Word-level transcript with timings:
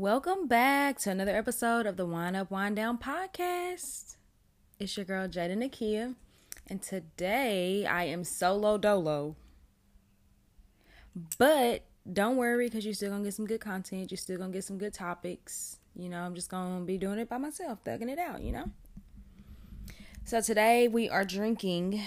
Welcome 0.00 0.46
back 0.46 0.98
to 1.00 1.10
another 1.10 1.34
episode 1.34 1.84
of 1.84 1.96
the 1.96 2.06
Wine 2.06 2.36
Up, 2.36 2.52
Wine 2.52 2.76
Down 2.76 2.98
podcast. 2.98 4.14
It's 4.78 4.96
your 4.96 5.04
girl 5.04 5.26
Jada 5.26 5.56
Nakia, 5.56 6.14
and 6.68 6.80
today 6.80 7.84
I 7.84 8.04
am 8.04 8.22
solo 8.22 8.78
dolo. 8.78 9.34
But 11.36 11.82
don't 12.10 12.36
worry, 12.36 12.66
because 12.66 12.84
you're 12.84 12.94
still 12.94 13.10
gonna 13.10 13.24
get 13.24 13.34
some 13.34 13.48
good 13.48 13.60
content. 13.60 14.12
You're 14.12 14.18
still 14.18 14.38
gonna 14.38 14.52
get 14.52 14.62
some 14.62 14.78
good 14.78 14.94
topics. 14.94 15.80
You 15.96 16.08
know, 16.08 16.20
I'm 16.20 16.36
just 16.36 16.48
gonna 16.48 16.84
be 16.84 16.96
doing 16.96 17.18
it 17.18 17.28
by 17.28 17.38
myself, 17.38 17.82
thugging 17.82 18.08
it 18.08 18.20
out. 18.20 18.40
You 18.40 18.52
know. 18.52 18.70
So 20.24 20.40
today 20.40 20.86
we 20.86 21.08
are 21.08 21.24
drinking. 21.24 22.00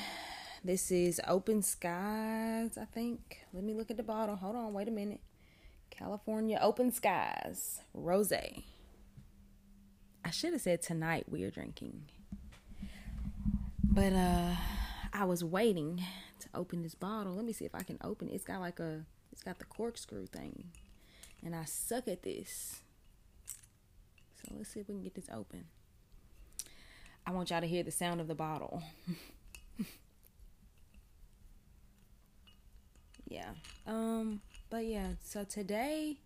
This 0.63 0.91
is 0.91 1.19
Open 1.27 1.61
Skies, 1.61 2.77
I 2.77 2.85
think. 2.85 3.39
Let 3.51 3.65
me 3.65 3.73
look 3.73 3.91
at 3.91 3.97
the 3.97 4.03
bottle. 4.03 4.37
Hold 4.37 4.55
on, 4.55 4.71
wait 4.71 4.87
a 4.87 4.91
minute. 4.91 5.19
California 5.91 6.57
Open 6.61 6.91
Skies 6.91 7.81
Rose. 7.93 8.31
I 8.33 10.29
should 10.31 10.53
have 10.53 10.61
said 10.61 10.81
tonight 10.81 11.25
we 11.27 11.43
are 11.43 11.51
drinking. 11.51 12.05
But 13.83 14.13
uh 14.13 14.55
I 15.13 15.25
was 15.25 15.43
waiting 15.43 16.01
to 16.39 16.47
open 16.55 16.81
this 16.81 16.95
bottle. 16.95 17.35
Let 17.35 17.45
me 17.45 17.53
see 17.53 17.65
if 17.65 17.75
I 17.75 17.83
can 17.83 17.99
open 18.03 18.29
it. 18.29 18.33
It's 18.33 18.45
got 18.45 18.61
like 18.61 18.79
a 18.79 19.05
it's 19.31 19.43
got 19.43 19.59
the 19.59 19.65
corkscrew 19.65 20.25
thing. 20.27 20.71
And 21.43 21.55
I 21.55 21.65
suck 21.65 22.07
at 22.07 22.23
this. 22.23 22.81
So 23.45 24.55
let's 24.57 24.69
see 24.69 24.79
if 24.79 24.87
we 24.87 24.95
can 24.95 25.03
get 25.03 25.15
this 25.15 25.29
open. 25.31 25.65
I 27.25 27.31
want 27.31 27.49
y'all 27.49 27.61
to 27.61 27.67
hear 27.67 27.83
the 27.83 27.91
sound 27.91 28.21
of 28.21 28.27
the 28.27 28.35
bottle. 28.35 28.81
yeah. 33.27 33.51
Um 33.85 34.41
but 34.71 34.85
yeah, 34.85 35.07
so 35.21 35.43
today 35.43 36.17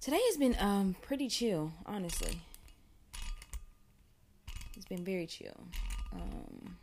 today 0.00 0.18
has 0.28 0.38
been 0.38 0.56
um 0.58 0.96
pretty 1.02 1.28
chill, 1.28 1.72
honestly. 1.84 2.40
It's 4.74 4.86
been 4.86 5.04
very 5.04 5.26
chill. 5.26 5.68
Um 6.12 6.76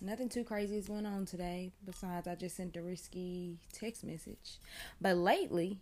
nothing 0.00 0.28
too 0.28 0.44
crazy 0.44 0.76
is 0.76 0.88
going 0.88 1.06
on 1.06 1.24
today 1.24 1.70
besides 1.86 2.26
I 2.26 2.34
just 2.34 2.56
sent 2.56 2.76
a 2.76 2.82
risky 2.82 3.58
text 3.72 4.02
message. 4.04 4.58
But 5.00 5.16
lately 5.16 5.78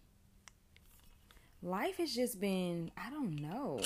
life 1.63 1.97
has 1.97 2.15
just 2.15 2.39
been 2.39 2.91
I 2.97 3.09
don't 3.11 3.37
know. 3.37 3.81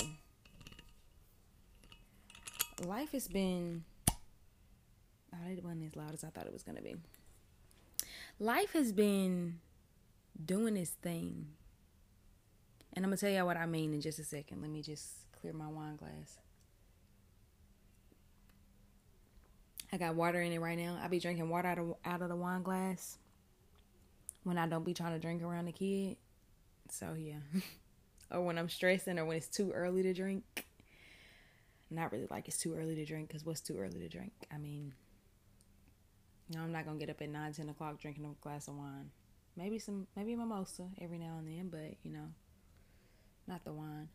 Life 2.85 3.13
has 3.13 3.29
been 3.29 3.85
Oh, 5.33 5.49
it 5.49 5.63
wasn't 5.63 5.85
as 5.85 5.95
loud 5.95 6.13
as 6.13 6.25
I 6.25 6.27
thought 6.27 6.45
it 6.45 6.51
was 6.51 6.63
gonna 6.63 6.81
be 6.81 6.95
life 8.41 8.73
has 8.73 8.91
been 8.91 9.59
doing 10.43 10.75
its 10.75 10.89
thing. 10.89 11.45
And 12.93 13.05
I'm 13.05 13.11
going 13.11 13.17
to 13.17 13.25
tell 13.25 13.33
y'all 13.33 13.45
what 13.45 13.55
I 13.55 13.67
mean 13.67 13.93
in 13.93 14.01
just 14.01 14.17
a 14.17 14.23
second. 14.23 14.61
Let 14.61 14.71
me 14.71 14.81
just 14.81 15.31
clear 15.39 15.53
my 15.53 15.67
wine 15.67 15.95
glass. 15.95 16.39
I 19.93 19.97
got 19.97 20.15
water 20.15 20.41
in 20.41 20.51
it 20.51 20.59
right 20.59 20.77
now. 20.77 20.99
I 21.01 21.07
be 21.07 21.19
drinking 21.19 21.49
water 21.49 21.67
out 21.67 21.77
of, 21.77 21.93
out 22.03 22.21
of 22.21 22.29
the 22.29 22.35
wine 22.35 22.63
glass 22.63 23.17
when 24.43 24.57
I 24.57 24.67
don't 24.67 24.83
be 24.83 24.93
trying 24.93 25.13
to 25.13 25.19
drink 25.19 25.43
around 25.43 25.65
the 25.65 25.71
kid. 25.71 26.17
So, 26.89 27.13
yeah. 27.17 27.35
or 28.31 28.41
when 28.41 28.57
I'm 28.57 28.69
stressing 28.69 29.19
or 29.19 29.25
when 29.25 29.37
it's 29.37 29.47
too 29.47 29.71
early 29.71 30.01
to 30.01 30.13
drink. 30.13 30.65
Not 31.91 32.11
really 32.11 32.27
like 32.31 32.47
it's 32.47 32.57
too 32.57 32.73
early 32.73 32.95
to 32.95 33.05
drink 33.05 33.27
because 33.27 33.45
what's 33.45 33.61
too 33.61 33.77
early 33.77 33.99
to 33.99 34.09
drink? 34.09 34.31
I 34.51 34.57
mean, 34.57 34.93
know, 36.51 36.63
I'm 36.63 36.71
not 36.71 36.85
gonna 36.85 36.97
get 36.97 37.09
up 37.09 37.21
at 37.21 37.29
nine, 37.29 37.53
ten 37.53 37.69
o'clock 37.69 37.99
drinking 37.99 38.25
a 38.25 38.43
glass 38.43 38.67
of 38.67 38.75
wine. 38.75 39.09
Maybe 39.55 39.79
some, 39.79 40.07
maybe 40.15 40.33
a 40.33 40.37
mimosa 40.37 40.87
every 40.99 41.17
now 41.17 41.37
and 41.37 41.47
then, 41.47 41.69
but 41.69 41.97
you 42.03 42.11
know, 42.11 42.27
not 43.47 43.63
the 43.63 43.71
wine. 43.71 44.09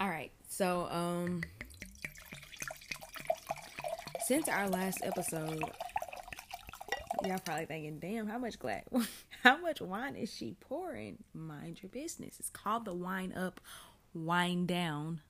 All 0.00 0.08
right, 0.08 0.32
so 0.48 0.88
um, 0.90 1.42
since 4.26 4.48
our 4.48 4.68
last 4.68 4.98
episode, 5.04 5.62
y'all 7.24 7.38
probably 7.44 7.66
thinking, 7.66 7.98
"Damn, 8.00 8.26
how 8.26 8.38
much 8.38 8.58
glass, 8.58 8.82
how 9.42 9.56
much 9.58 9.80
wine 9.80 10.16
is 10.16 10.32
she 10.34 10.56
pouring?" 10.60 11.18
Mind 11.32 11.82
your 11.82 11.90
business. 11.90 12.40
It's 12.40 12.50
called 12.50 12.84
the 12.84 12.94
wine 12.94 13.32
up, 13.32 13.60
wine 14.12 14.66
down, 14.66 15.20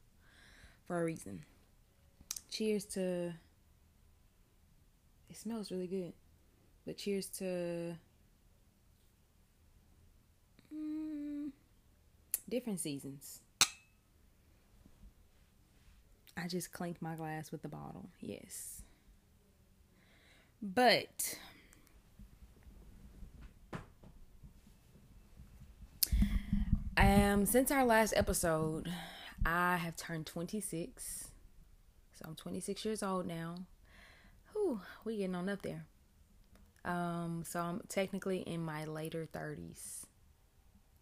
for 0.87 1.01
a 1.01 1.05
reason 1.05 1.45
cheers 2.53 2.85
to 2.85 3.33
it 5.31 5.37
smells 5.37 5.73
really 5.73 5.87
good 5.87 6.13
but 6.87 6.99
cheers 6.99 7.27
to 7.27 7.95
mm, 10.75 11.51
different 12.49 12.81
seasons. 12.81 13.41
I 16.37 16.49
just 16.49 16.73
clinked 16.73 17.01
my 17.01 17.15
glass 17.15 17.53
with 17.53 17.63
the 17.63 17.69
bottle 17.69 18.09
yes. 18.21 18.83
But 20.61 21.39
um 26.97 27.47
since 27.47 27.71
our 27.71 27.85
last 27.87 28.13
episode 28.15 28.87
i 29.47 29.77
have 29.77 29.97
turned 29.97 30.27
26 30.27 31.32
so 32.15 32.25
I'm 32.29 32.35
26 32.35 32.85
years 32.85 33.03
old 33.03 33.27
now. 33.27 33.57
Whew, 34.53 34.81
we 35.05 35.19
getting 35.19 35.35
on 35.35 35.49
up 35.49 35.63
there. 35.63 35.87
Um, 36.85 37.45
so 37.47 37.61
I'm 37.61 37.81
technically 37.89 38.39
in 38.39 38.63
my 38.63 38.85
later 38.85 39.27
30s, 39.33 40.05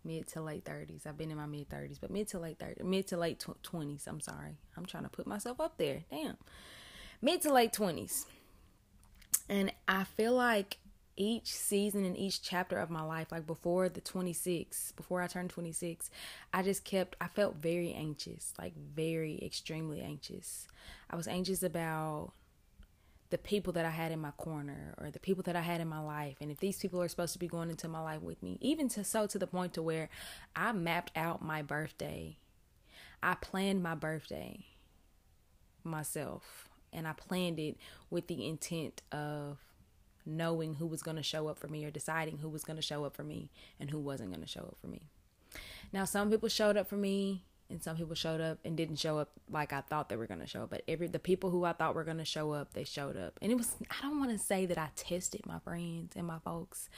mid 0.05 0.27
to 0.29 0.43
late 0.43 0.65
30s. 0.65 1.07
I've 1.07 1.17
been 1.17 1.31
in 1.31 1.37
my 1.37 1.47
mid 1.47 1.69
30s, 1.69 1.99
but 2.01 2.11
mid 2.11 2.29
to 2.29 2.39
late 2.39 2.59
30s, 2.59 2.85
mid 2.85 3.07
to 3.09 3.17
late 3.17 3.41
tw- 3.41 3.63
20s. 3.63 4.07
I'm 4.07 4.21
sorry, 4.21 4.59
I'm 4.77 4.87
trying 4.87 5.05
to 5.05 5.09
put 5.09 5.27
myself 5.27 5.61
up 5.61 5.79
there. 5.79 6.03
Damn, 6.11 6.37
mid 7.23 7.41
to 7.43 7.53
late 7.53 7.73
20s, 7.73 8.27
and 9.49 9.73
I 9.89 10.05
feel 10.05 10.35
like 10.35 10.79
each 11.17 11.53
season 11.55 12.05
and 12.05 12.17
each 12.17 12.43
chapter 12.43 12.79
of 12.79 12.91
my 12.91 13.03
life, 13.03 13.31
like 13.31 13.47
before 13.47 13.89
the 13.89 14.01
26, 14.01 14.93
before 14.93 15.23
I 15.23 15.27
turned 15.27 15.51
26, 15.51 16.11
I 16.53 16.63
just 16.63 16.85
kept, 16.85 17.17
I 17.21 17.29
felt 17.29 17.57
very 17.57 17.93
anxious, 17.93 18.55
like 18.59 18.75
very 18.77 19.39
extremely 19.43 20.01
anxious. 20.01 20.67
I 21.11 21.17
was 21.17 21.29
anxious 21.29 21.63
about 21.63 22.33
the 23.31 23.39
people 23.39 23.73
that 23.75 23.85
I 23.85 23.91
had 23.91 24.13
in 24.13 24.19
my 24.19 24.33
corner 24.33 24.95
or 24.99 25.11
the 25.11 25.21
people 25.21 25.43
that 25.45 25.57
I 25.57 25.61
had 25.61 25.81
in 25.81 25.89
my 25.89 26.01
life 26.01 26.37
and 26.41 26.51
if 26.51 26.59
these 26.59 26.79
people 26.79 27.01
are 27.01 27.09
supposed 27.09 27.33
to 27.35 27.39
be 27.39 27.47
going 27.47 27.71
into 27.71 27.87
my 27.87 28.01
life 28.01 28.23
with 28.23 28.43
me 28.43 28.59
even 28.61 28.89
to 28.89 29.05
so 29.05 29.29
to 29.29 29.39
the 29.39 29.47
point 29.47 29.75
to 29.75 29.83
where 29.83 30.09
I 30.57 30.73
mapped 30.73 31.17
out 31.17 31.41
my 31.41 31.63
birthday 31.63 32.39
I 33.23 33.35
planned 33.35 33.85
my 33.85 33.95
birthday 33.95 34.67
myself 35.85 36.69
and 36.93 37.07
I 37.07 37.13
planned 37.13 37.61
it 37.61 37.77
with 38.11 38.27
the 38.27 38.47
intent 38.47 39.03
of 39.13 39.59
knowing 40.27 40.75
who 40.75 40.87
was 40.87 41.03
going 41.03 41.17
to 41.17 41.23
show 41.23 41.49
up 41.49 41.59
for 41.59 41.69
me 41.69 41.85
or 41.85 41.91
deciding 41.91 42.39
who 42.39 42.49
was 42.49 42.65
going 42.65 42.77
to 42.77 42.83
show 42.83 43.05
up 43.05 43.15
for 43.15 43.25
me 43.25 43.51
and 43.79 43.91
who 43.91 43.99
wasn't 43.99 44.31
going 44.31 44.43
to 44.43 44.49
show 44.49 44.61
up 44.61 44.77
for 44.81 44.87
me. 44.87 45.09
Now, 45.93 46.05
some 46.05 46.31
people 46.31 46.49
showed 46.49 46.77
up 46.77 46.89
for 46.89 46.97
me 46.97 47.43
and 47.71 47.83
some 47.83 47.97
people 47.97 48.15
showed 48.15 48.41
up 48.41 48.59
and 48.65 48.77
didn't 48.77 48.97
show 48.97 49.19
up 49.19 49.31
like 49.49 49.73
I 49.73 49.81
thought 49.81 50.09
they 50.09 50.17
were 50.17 50.27
going 50.27 50.41
to 50.41 50.47
show 50.47 50.65
up. 50.65 50.71
But 50.71 50.83
every 50.89 51.07
the 51.07 51.19
people 51.19 51.51
who 51.51 51.65
I 51.65 51.73
thought 51.73 51.95
were 51.95 52.05
going 52.05 52.19
to 52.19 52.25
show 52.25 52.53
up, 52.53 52.75
they 52.75 52.85
showed 52.85 53.17
up. 53.17 53.39
And 53.41 53.53
it 53.53 53.55
was 53.57 53.77
I 53.91 54.03
don't 54.03 54.19
want 54.19 54.33
to 54.33 54.39
say 54.39 54.67
that 54.67 54.77
I 54.77 54.89
tested 54.97 55.47
my 55.47 55.61
friends 55.61 56.15
and 56.17 56.27
my 56.27 56.39
folks 56.45 56.89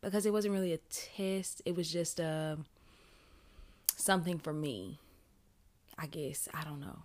because 0.00 0.24
it 0.24 0.32
wasn't 0.32 0.54
really 0.54 0.72
a 0.72 0.78
test. 0.78 1.62
It 1.64 1.74
was 1.74 1.92
just 1.92 2.20
a 2.20 2.58
uh, 2.58 2.62
something 3.96 4.38
for 4.38 4.52
me. 4.52 5.00
I 5.98 6.06
guess, 6.06 6.48
I 6.54 6.64
don't 6.64 6.80
know. 6.80 7.02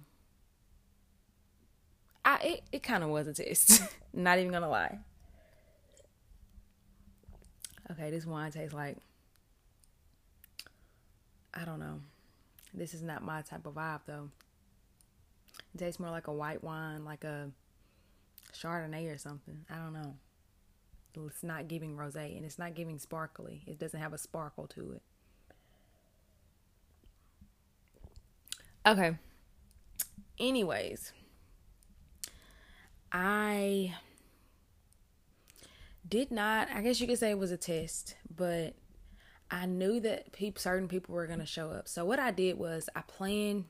I 2.23 2.37
it, 2.43 2.63
it 2.71 2.83
kind 2.83 3.03
of 3.03 3.09
was 3.09 3.27
a 3.27 3.33
test. 3.33 3.81
Not 4.13 4.37
even 4.37 4.51
going 4.51 4.63
to 4.63 4.69
lie. 4.69 4.99
Okay, 7.91 8.09
this 8.09 8.25
wine 8.25 8.51
tastes 8.51 8.73
like 8.73 8.97
I 11.53 11.65
don't 11.65 11.79
know. 11.79 12.01
This 12.73 12.93
is 12.93 13.01
not 13.01 13.23
my 13.23 13.41
type 13.41 13.65
of 13.65 13.75
vibe 13.75 14.01
though. 14.05 14.29
It 15.73 15.77
tastes 15.77 15.99
more 15.99 16.09
like 16.09 16.27
a 16.27 16.33
white 16.33 16.63
wine, 16.63 17.05
like 17.05 17.23
a 17.23 17.49
Chardonnay 18.53 19.13
or 19.13 19.17
something. 19.17 19.65
I 19.69 19.75
don't 19.75 19.93
know. 19.93 20.15
It's 21.27 21.43
not 21.43 21.69
giving 21.69 21.95
rosé 21.95 22.35
and 22.35 22.45
it's 22.45 22.59
not 22.59 22.75
giving 22.75 22.99
sparkly. 22.99 23.63
It 23.65 23.79
doesn't 23.79 23.99
have 23.99 24.13
a 24.13 24.17
sparkle 24.17 24.67
to 24.67 24.91
it. 24.93 25.01
Okay. 28.85 29.17
Anyways, 30.37 31.13
I 33.11 33.95
did 36.07 36.31
not, 36.31 36.69
I 36.73 36.81
guess 36.81 36.99
you 36.99 37.07
could 37.07 37.19
say 37.19 37.31
it 37.31 37.39
was 37.39 37.51
a 37.51 37.57
test, 37.57 38.15
but 38.35 38.75
I 39.49 39.65
knew 39.65 39.99
that 40.01 40.27
certain 40.57 40.87
people 40.87 41.15
were 41.15 41.27
going 41.27 41.39
to 41.39 41.45
show 41.45 41.69
up. 41.69 41.87
So 41.87 42.05
what 42.05 42.19
I 42.19 42.31
did 42.31 42.57
was 42.57 42.89
I 42.95 43.01
planned 43.01 43.65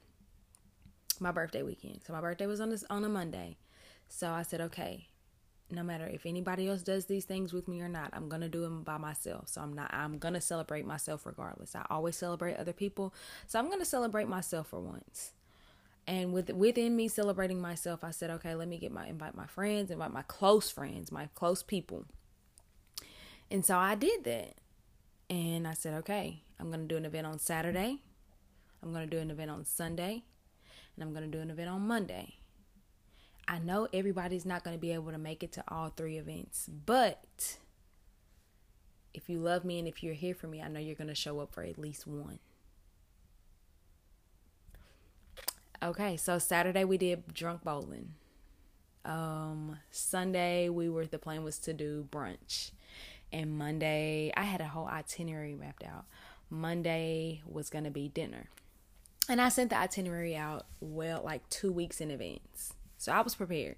my 1.20 1.32
birthday 1.32 1.64
weekend. 1.64 2.02
So 2.06 2.14
my 2.14 2.22
birthday 2.22 2.46
was 2.46 2.60
on 2.60 2.70
this 2.70 2.84
on 2.90 3.04
a 3.04 3.10
Monday. 3.10 3.58
So 4.08 4.30
I 4.30 4.44
said, 4.44 4.62
okay, 4.62 5.08
no 5.72 5.84
matter 5.84 6.06
if 6.06 6.26
anybody 6.26 6.68
else 6.68 6.84
does 6.84 7.06
these 7.06 7.26
things 7.26 7.54
with 7.54 7.68
me 7.68 7.82
or 7.82 7.90
not, 7.90 8.12
I'm 8.14 8.30
gonna 8.30 8.50
do 8.50 8.62
them 8.62 8.84
by 8.84 8.98
myself. 8.98 9.50
So 9.50 9.62
I'm 9.62 9.74
not 9.74 9.94
I'm 9.94 10.18
gonna 10.20 10.42
celebrate 10.42 10.86
myself 10.86 11.26
regardless. 11.26 11.76
I 11.76 11.86
always 11.90 12.16
celebrate 12.16 12.58
other 12.58 12.74
people. 12.74 13.14
So 13.48 13.58
I'm 13.60 13.70
gonna 13.70 13.86
celebrate 13.86 14.28
myself 14.28 14.68
for 14.68 14.80
once. 14.80 15.32
And 16.08 16.34
with 16.34 16.52
within 16.52 16.96
me 16.96 17.08
celebrating 17.08 17.60
myself, 17.60 18.04
I 18.04 18.12
said, 18.12 18.30
okay, 18.30 18.54
let 18.54 18.68
me 18.68 18.78
get 18.78 18.92
my 18.92 19.08
invite 19.08 19.36
my 19.36 19.48
friends, 19.48 19.90
invite 19.90 20.14
my 20.14 20.22
close 20.24 20.70
friends, 20.70 21.12
my 21.12 21.30
close 21.34 21.64
people. 21.64 22.06
And 23.50 23.66
so 23.66 23.78
I 23.78 23.96
did 23.96 24.24
that. 24.24 24.56
And 25.30 25.68
I 25.68 25.74
said, 25.74 25.94
okay, 26.00 26.42
I'm 26.60 26.70
gonna 26.72 26.84
do 26.84 26.98
an 26.98 27.06
event 27.06 27.28
on 27.28 27.40
Saturday. 27.40 28.02
I'm 28.84 28.94
gonna 28.94 29.08
do 29.08 29.18
an 29.18 29.32
event 29.32 29.52
on 29.52 29.66
Sunday. 29.66 30.24
And 30.96 31.04
I'm 31.04 31.14
gonna 31.14 31.28
do 31.28 31.40
an 31.40 31.50
event 31.50 31.70
on 31.70 31.82
Monday. 31.82 32.36
I 33.48 33.60
know 33.60 33.88
everybody's 33.94 34.46
not 34.46 34.64
going 34.64 34.76
to 34.76 34.82
be 34.82 34.92
able 34.92 35.12
to 35.12 35.18
make 35.18 35.44
it 35.44 35.52
to 35.54 35.64
all 35.68 35.90
three 35.90 36.18
events, 36.18 36.68
but 36.86 37.58
if 39.14 39.30
you 39.30 39.40
love 39.40 39.64
me 39.64 39.78
and 39.80 39.88
if 39.88 40.04
you're 40.04 40.16
here 40.16 40.34
for 40.34 40.48
me, 40.48 40.62
I 40.62 40.68
know 40.68 40.80
you're 40.80 40.96
going 40.96 41.10
to 41.10 41.16
show 41.16 41.40
up 41.40 41.54
for 41.54 41.64
at 41.64 41.78
least 41.78 42.08
one. 42.08 42.40
Okay, 45.84 46.18
so 46.18 46.40
Saturday 46.40 46.84
we 46.84 46.98
did 46.98 47.34
drunk 47.34 47.64
bowling. 47.64 48.14
Um, 49.04 49.78
Sunday 49.92 50.68
we 50.68 50.90
were 50.90 51.06
the 51.06 51.20
plan 51.20 51.44
was 51.44 51.60
to 51.60 51.74
do 51.74 52.08
brunch, 52.12 52.72
and 53.32 53.58
Monday 53.58 54.32
I 54.36 54.44
had 54.44 54.62
a 54.62 54.68
whole 54.68 54.88
itinerary 54.88 55.56
mapped 55.56 55.84
out. 55.84 56.06
Monday 56.50 57.42
was 57.46 57.70
gonna 57.70 57.92
be 57.92 58.08
dinner, 58.08 58.50
and 59.28 59.42
I 59.42 59.50
sent 59.50 59.72
the 59.72 59.78
itinerary 59.78 60.36
out 60.36 60.66
well 60.80 61.22
like 61.24 61.48
two 61.50 61.72
weeks 61.72 62.02
in 62.02 62.12
advance. 62.12 62.74
So 62.98 63.12
I 63.12 63.22
was 63.22 63.36
prepared 63.36 63.78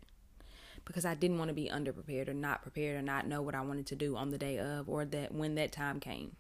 because 0.86 1.06
I 1.06 1.16
didn't 1.16 1.38
want 1.38 1.50
to 1.50 1.54
be 1.54 1.70
underprepared 1.70 2.30
or 2.30 2.34
not 2.34 2.62
prepared 2.62 2.98
or 2.98 3.02
not 3.02 3.28
know 3.28 3.42
what 3.42 3.56
I 3.56 3.62
wanted 3.62 3.86
to 3.88 3.96
do 3.96 4.16
on 4.16 4.30
the 4.30 4.38
day 4.38 4.58
of 4.58 4.88
or 4.88 5.04
that 5.06 5.34
when 5.34 5.56
that 5.56 5.72
time 5.72 6.00
came. 6.00 6.38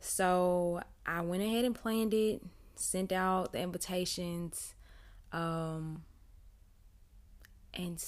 So 0.00 0.82
I 1.06 1.22
went 1.22 1.42
ahead 1.42 1.64
and 1.64 1.74
planned 1.74 2.12
it, 2.14 2.42
sent 2.74 3.10
out 3.10 3.52
the 3.52 3.60
invitations. 3.60 4.74
Um, 5.32 6.04
and 7.72 8.02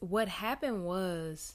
what 0.00 0.28
happened 0.28 0.84
was 0.84 1.54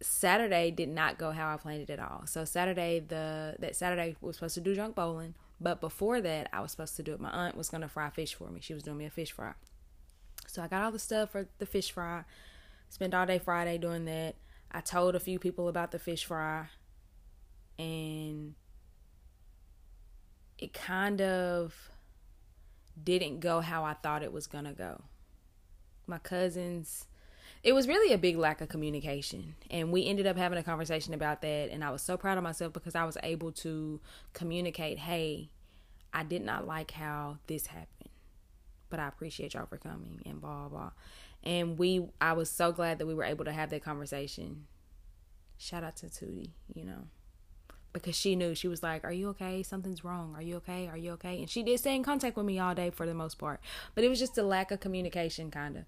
Saturday 0.00 0.70
did 0.70 0.88
not 0.88 1.18
go 1.18 1.30
how 1.30 1.52
I 1.52 1.56
planned 1.56 1.82
it 1.82 1.90
at 1.90 1.98
all. 1.98 2.24
So 2.26 2.44
Saturday, 2.44 3.00
the 3.00 3.56
that 3.58 3.76
Saturday 3.76 4.16
was 4.20 4.36
supposed 4.36 4.54
to 4.54 4.60
do 4.60 4.74
drunk 4.74 4.94
bowling, 4.94 5.34
but 5.60 5.80
before 5.80 6.20
that, 6.20 6.48
I 6.52 6.60
was 6.60 6.70
supposed 6.70 6.96
to 6.96 7.02
do 7.02 7.14
it. 7.14 7.20
My 7.20 7.30
aunt 7.30 7.56
was 7.56 7.68
gonna 7.68 7.88
fry 7.88 8.10
fish 8.10 8.34
for 8.34 8.50
me. 8.50 8.60
She 8.60 8.74
was 8.74 8.82
doing 8.82 8.98
me 8.98 9.06
a 9.06 9.10
fish 9.10 9.32
fry. 9.32 9.54
So 10.46 10.62
I 10.62 10.68
got 10.68 10.82
all 10.82 10.92
the 10.92 10.98
stuff 10.98 11.30
for 11.30 11.48
the 11.58 11.66
fish 11.66 11.90
fry. 11.90 12.24
Spent 12.88 13.14
all 13.14 13.26
day 13.26 13.38
Friday 13.38 13.78
doing 13.78 14.04
that. 14.04 14.36
I 14.70 14.80
told 14.80 15.14
a 15.14 15.20
few 15.20 15.38
people 15.38 15.68
about 15.68 15.90
the 15.92 15.98
fish 15.98 16.24
fry, 16.24 16.66
and 17.78 18.54
it 20.58 20.72
kind 20.72 21.20
of 21.20 21.90
didn't 23.02 23.40
go 23.40 23.60
how 23.60 23.84
I 23.84 23.94
thought 23.94 24.22
it 24.22 24.32
was 24.32 24.46
gonna 24.46 24.72
go. 24.72 25.04
My 26.06 26.18
cousins, 26.18 27.06
it 27.66 27.74
was 27.74 27.88
really 27.88 28.14
a 28.14 28.18
big 28.18 28.36
lack 28.36 28.60
of 28.60 28.68
communication, 28.68 29.56
and 29.72 29.90
we 29.90 30.06
ended 30.06 30.24
up 30.24 30.36
having 30.36 30.56
a 30.56 30.62
conversation 30.62 31.12
about 31.12 31.42
that. 31.42 31.68
And 31.72 31.82
I 31.82 31.90
was 31.90 32.00
so 32.00 32.16
proud 32.16 32.38
of 32.38 32.44
myself 32.44 32.72
because 32.72 32.94
I 32.94 33.04
was 33.04 33.18
able 33.24 33.50
to 33.52 34.00
communicate, 34.34 34.98
"Hey, 34.98 35.50
I 36.12 36.22
did 36.22 36.42
not 36.42 36.64
like 36.64 36.92
how 36.92 37.38
this 37.48 37.66
happened, 37.66 38.10
but 38.88 39.00
I 39.00 39.08
appreciate 39.08 39.54
y'all 39.54 39.66
for 39.66 39.78
coming," 39.78 40.22
and 40.24 40.40
blah 40.40 40.68
blah. 40.68 40.92
And 41.42 41.76
we, 41.76 42.06
I 42.20 42.34
was 42.34 42.48
so 42.48 42.70
glad 42.70 43.00
that 43.00 43.06
we 43.06 43.14
were 43.14 43.24
able 43.24 43.44
to 43.44 43.52
have 43.52 43.70
that 43.70 43.82
conversation. 43.82 44.68
Shout 45.58 45.82
out 45.82 45.96
to 45.96 46.06
Tootie, 46.06 46.50
you 46.72 46.84
know 46.84 47.08
because 47.92 48.14
she 48.14 48.36
knew 48.36 48.54
she 48.54 48.68
was 48.68 48.82
like 48.82 49.02
are 49.04 49.12
you 49.12 49.30
okay 49.30 49.62
something's 49.62 50.04
wrong 50.04 50.34
are 50.36 50.42
you 50.42 50.56
okay 50.56 50.86
are 50.86 50.98
you 50.98 51.12
okay 51.12 51.38
and 51.38 51.48
she 51.48 51.62
did 51.62 51.78
stay 51.78 51.96
in 51.96 52.02
contact 52.02 52.36
with 52.36 52.44
me 52.44 52.58
all 52.58 52.74
day 52.74 52.90
for 52.90 53.06
the 53.06 53.14
most 53.14 53.38
part 53.38 53.58
but 53.94 54.04
it 54.04 54.08
was 54.10 54.18
just 54.18 54.36
a 54.36 54.42
lack 54.42 54.70
of 54.70 54.80
communication 54.80 55.50
kind 55.50 55.78
of 55.78 55.84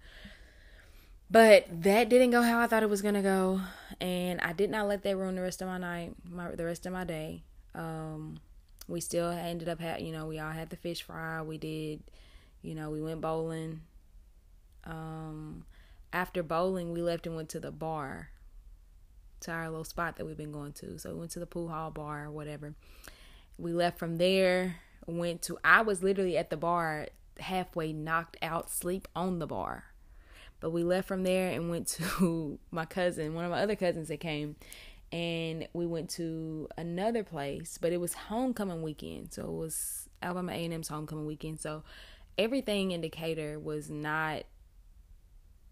but 1.29 1.65
that 1.69 2.09
didn't 2.09 2.31
go 2.31 2.41
how 2.41 2.59
i 2.59 2.67
thought 2.67 2.83
it 2.83 2.89
was 2.89 3.01
gonna 3.01 3.21
go 3.21 3.61
and 4.01 4.39
i 4.41 4.53
did 4.53 4.69
not 4.69 4.87
let 4.87 5.03
that 5.03 5.15
ruin 5.15 5.35
the 5.35 5.41
rest 5.41 5.61
of 5.61 5.67
my 5.67 5.77
night 5.77 6.13
my 6.29 6.49
the 6.51 6.65
rest 6.65 6.85
of 6.85 6.93
my 6.93 7.03
day 7.03 7.43
um 7.75 8.39
we 8.87 8.99
still 8.99 9.29
ended 9.29 9.69
up 9.69 9.79
had 9.79 10.01
you 10.01 10.11
know 10.11 10.25
we 10.25 10.39
all 10.39 10.51
had 10.51 10.69
the 10.69 10.75
fish 10.75 11.03
fry 11.03 11.41
we 11.41 11.57
did 11.57 12.01
you 12.61 12.73
know 12.73 12.89
we 12.89 13.01
went 13.01 13.21
bowling 13.21 13.81
um 14.85 15.63
after 16.11 16.41
bowling 16.41 16.91
we 16.91 17.01
left 17.01 17.27
and 17.27 17.35
went 17.35 17.49
to 17.49 17.59
the 17.59 17.71
bar 17.71 18.29
to 19.41 19.51
our 19.51 19.69
little 19.69 19.83
spot 19.83 20.17
that 20.17 20.25
we've 20.25 20.37
been 20.37 20.51
going 20.51 20.73
to. 20.73 20.97
So 20.97 21.13
we 21.13 21.19
went 21.19 21.31
to 21.31 21.39
the 21.39 21.45
pool 21.45 21.69
hall 21.69 21.91
bar 21.91 22.25
or 22.25 22.31
whatever. 22.31 22.73
We 23.57 23.73
left 23.73 23.99
from 23.99 24.17
there, 24.17 24.77
went 25.05 25.41
to 25.43 25.57
I 25.63 25.81
was 25.81 26.03
literally 26.03 26.37
at 26.37 26.49
the 26.49 26.57
bar 26.57 27.07
halfway 27.39 27.93
knocked 27.93 28.37
out 28.41 28.69
sleep 28.69 29.07
on 29.15 29.39
the 29.39 29.47
bar. 29.47 29.85
But 30.59 30.71
we 30.71 30.83
left 30.83 31.07
from 31.07 31.23
there 31.23 31.51
and 31.51 31.69
went 31.69 31.87
to 32.19 32.59
my 32.71 32.85
cousin, 32.85 33.33
one 33.33 33.45
of 33.45 33.51
my 33.51 33.61
other 33.61 33.75
cousins 33.75 34.07
that 34.09 34.19
came, 34.19 34.55
and 35.11 35.67
we 35.73 35.85
went 35.85 36.09
to 36.11 36.67
another 36.77 37.23
place, 37.23 37.77
but 37.81 37.91
it 37.91 37.97
was 37.97 38.13
homecoming 38.13 38.81
weekend. 38.81 39.33
So 39.33 39.43
it 39.43 39.57
was 39.57 40.09
Alabama 40.21 40.51
A&M's 40.51 40.87
homecoming 40.87 41.25
weekend. 41.25 41.59
So 41.59 41.83
everything 42.37 42.91
in 42.91 43.01
Decatur 43.01 43.59
was 43.59 43.89
not 43.89 44.43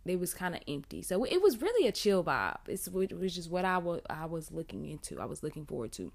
it 0.06 0.20
was 0.20 0.34
kind 0.34 0.56
of 0.56 0.62
empty. 0.68 1.02
So 1.02 1.24
it 1.26 1.42
was 1.42 1.62
really 1.62 1.88
a 1.88 1.92
chill 1.92 2.24
vibe. 2.24 2.60
It's 2.68 2.88
which 2.88 3.38
is 3.38 3.50
what 3.50 3.66
I 3.66 3.78
was 3.78 4.02
I 4.10 4.26
was 4.26 4.52
looking 4.52 4.86
into. 4.86 5.20
I 5.20 5.26
was 5.26 5.44
looking 5.44 5.66
forward 5.66 5.92
to, 5.94 6.12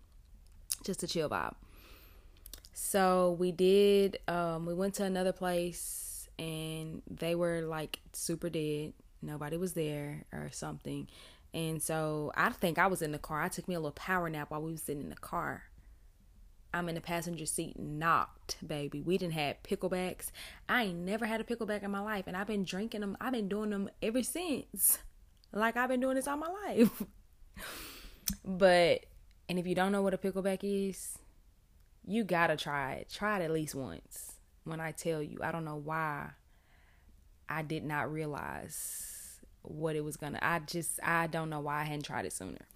just 0.82 1.02
a 1.02 1.06
chill 1.06 1.28
vibe. 1.28 1.54
So 2.72 3.36
we 3.38 3.52
did. 3.52 4.18
Um, 4.28 4.66
we 4.66 4.74
went 4.74 4.94
to 4.94 5.04
another 5.04 5.32
place 5.32 6.11
and 6.38 7.02
they 7.10 7.34
were 7.34 7.62
like 7.62 8.00
super 8.12 8.50
dead. 8.50 8.92
Nobody 9.20 9.56
was 9.56 9.74
there 9.74 10.24
or 10.32 10.50
something. 10.52 11.08
And 11.54 11.82
so 11.82 12.32
I 12.34 12.50
think 12.50 12.78
I 12.78 12.86
was 12.86 13.02
in 13.02 13.12
the 13.12 13.18
car. 13.18 13.42
I 13.42 13.48
took 13.48 13.68
me 13.68 13.74
a 13.74 13.78
little 13.78 13.92
power 13.92 14.28
nap 14.30 14.50
while 14.50 14.62
we 14.62 14.72
was 14.72 14.82
sitting 14.82 15.02
in 15.02 15.10
the 15.10 15.16
car. 15.16 15.64
I'm 16.74 16.88
in 16.88 16.94
the 16.94 17.02
passenger 17.02 17.44
seat 17.44 17.78
knocked, 17.78 18.66
baby. 18.66 19.02
We 19.02 19.18
didn't 19.18 19.34
have 19.34 19.62
picklebacks. 19.62 20.30
I 20.68 20.84
ain't 20.84 21.00
never 21.00 21.26
had 21.26 21.40
a 21.40 21.44
pickleback 21.44 21.82
in 21.82 21.90
my 21.90 22.00
life, 22.00 22.24
and 22.26 22.36
I've 22.36 22.46
been 22.46 22.64
drinking 22.64 23.02
them. 23.02 23.16
I've 23.20 23.32
been 23.32 23.48
doing 23.48 23.70
them 23.70 23.90
ever 24.00 24.22
since. 24.22 24.98
Like 25.52 25.76
I've 25.76 25.90
been 25.90 26.00
doing 26.00 26.16
this 26.16 26.26
all 26.26 26.38
my 26.38 26.48
life. 26.66 27.02
but 28.44 29.04
and 29.48 29.58
if 29.58 29.66
you 29.66 29.74
don't 29.74 29.92
know 29.92 30.00
what 30.00 30.14
a 30.14 30.18
pickleback 30.18 30.60
is, 30.62 31.18
you 32.06 32.24
gotta 32.24 32.56
try 32.56 32.94
it. 32.94 33.10
Try 33.12 33.38
it 33.38 33.44
at 33.44 33.50
least 33.50 33.74
once. 33.74 34.31
When 34.64 34.80
I 34.80 34.92
tell 34.92 35.22
you, 35.22 35.38
I 35.42 35.52
don't 35.52 35.64
know 35.64 35.76
why 35.76 36.30
I 37.48 37.62
did 37.62 37.84
not 37.84 38.12
realize 38.12 39.40
what 39.62 39.96
it 39.96 40.04
was 40.04 40.16
gonna. 40.16 40.38
I 40.42 40.60
just 40.60 41.00
I 41.02 41.26
don't 41.26 41.50
know 41.50 41.60
why 41.60 41.80
I 41.80 41.84
hadn't 41.84 42.04
tried 42.04 42.26
it 42.26 42.32
sooner. 42.32 42.66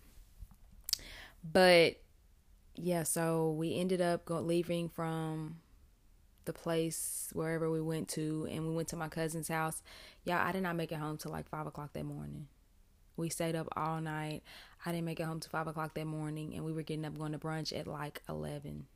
But 1.52 1.96
yeah, 2.74 3.04
so 3.04 3.52
we 3.52 3.76
ended 3.76 4.00
up 4.00 4.24
go- 4.24 4.40
leaving 4.40 4.88
from 4.88 5.56
the 6.44 6.52
place 6.52 7.30
wherever 7.32 7.70
we 7.70 7.80
went 7.80 8.08
to, 8.10 8.46
and 8.50 8.66
we 8.66 8.74
went 8.74 8.88
to 8.88 8.96
my 8.96 9.08
cousin's 9.08 9.48
house. 9.48 9.82
Yeah, 10.24 10.44
I 10.44 10.52
did 10.52 10.62
not 10.62 10.76
make 10.76 10.92
it 10.92 10.98
home 10.98 11.16
till 11.16 11.32
like 11.32 11.48
five 11.48 11.66
o'clock 11.66 11.92
that 11.94 12.04
morning. 12.04 12.48
We 13.16 13.30
stayed 13.30 13.56
up 13.56 13.68
all 13.76 14.00
night. 14.00 14.42
I 14.84 14.92
didn't 14.92 15.06
make 15.06 15.20
it 15.20 15.24
home 15.24 15.40
till 15.40 15.50
five 15.50 15.66
o'clock 15.66 15.94
that 15.94 16.06
morning, 16.06 16.54
and 16.54 16.64
we 16.64 16.72
were 16.72 16.82
getting 16.82 17.04
up 17.04 17.16
going 17.18 17.32
to 17.32 17.38
brunch 17.38 17.76
at 17.76 17.86
like 17.86 18.22
eleven. 18.28 18.86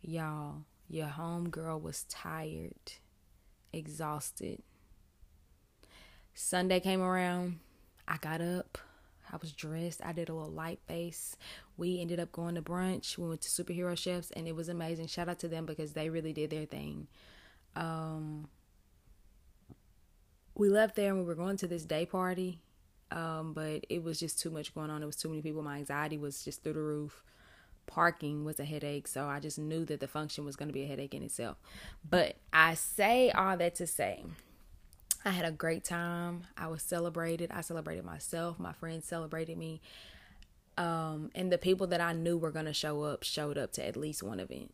Y'all, 0.00 0.62
your 0.88 1.06
home 1.06 1.50
girl 1.50 1.78
was 1.78 2.04
tired, 2.04 2.92
exhausted. 3.72 4.62
Sunday 6.34 6.80
came 6.80 7.00
around. 7.00 7.58
I 8.06 8.16
got 8.16 8.40
up. 8.40 8.78
I 9.30 9.36
was 9.36 9.52
dressed. 9.52 10.00
I 10.04 10.12
did 10.12 10.28
a 10.28 10.34
little 10.34 10.50
light 10.50 10.80
face. 10.86 11.36
We 11.76 12.00
ended 12.00 12.18
up 12.20 12.32
going 12.32 12.54
to 12.54 12.62
brunch. 12.62 13.18
We 13.18 13.28
went 13.28 13.42
to 13.42 13.48
Superhero 13.48 13.96
Chefs, 13.96 14.30
and 14.30 14.48
it 14.48 14.54
was 14.54 14.68
amazing. 14.68 15.08
Shout 15.08 15.28
out 15.28 15.38
to 15.40 15.48
them 15.48 15.66
because 15.66 15.92
they 15.92 16.08
really 16.08 16.32
did 16.32 16.50
their 16.50 16.64
thing. 16.64 17.08
Um, 17.76 18.48
we 20.54 20.68
left 20.68 20.96
there 20.96 21.10
and 21.10 21.18
we 21.20 21.24
were 21.24 21.34
going 21.34 21.56
to 21.58 21.68
this 21.68 21.84
day 21.84 22.06
party, 22.06 22.60
um, 23.10 23.52
but 23.52 23.84
it 23.88 24.02
was 24.02 24.18
just 24.18 24.40
too 24.40 24.50
much 24.50 24.74
going 24.74 24.90
on. 24.90 25.02
It 25.02 25.06
was 25.06 25.16
too 25.16 25.28
many 25.28 25.42
people. 25.42 25.62
My 25.62 25.76
anxiety 25.76 26.18
was 26.18 26.42
just 26.42 26.62
through 26.62 26.72
the 26.72 26.80
roof. 26.80 27.22
Parking 27.88 28.44
was 28.44 28.60
a 28.60 28.64
headache, 28.64 29.08
so 29.08 29.26
I 29.26 29.40
just 29.40 29.58
knew 29.58 29.84
that 29.86 29.98
the 29.98 30.06
function 30.06 30.44
was 30.44 30.54
going 30.54 30.68
to 30.68 30.72
be 30.72 30.84
a 30.84 30.86
headache 30.86 31.14
in 31.14 31.24
itself. 31.24 31.56
But 32.08 32.36
I 32.52 32.74
say 32.74 33.30
all 33.30 33.56
that 33.56 33.74
to 33.76 33.86
say 33.86 34.24
I 35.24 35.30
had 35.30 35.44
a 35.44 35.50
great 35.50 35.84
time. 35.84 36.44
I 36.56 36.68
was 36.68 36.82
celebrated. 36.82 37.50
I 37.52 37.62
celebrated 37.62 38.04
myself. 38.04 38.58
My 38.58 38.72
friends 38.72 39.06
celebrated 39.06 39.58
me. 39.58 39.80
Um, 40.76 41.30
and 41.34 41.50
the 41.50 41.58
people 41.58 41.88
that 41.88 42.00
I 42.00 42.12
knew 42.12 42.38
were 42.38 42.52
going 42.52 42.66
to 42.66 42.72
show 42.72 43.02
up 43.02 43.24
showed 43.24 43.58
up 43.58 43.72
to 43.72 43.86
at 43.86 43.96
least 43.96 44.22
one 44.22 44.38
event. 44.38 44.72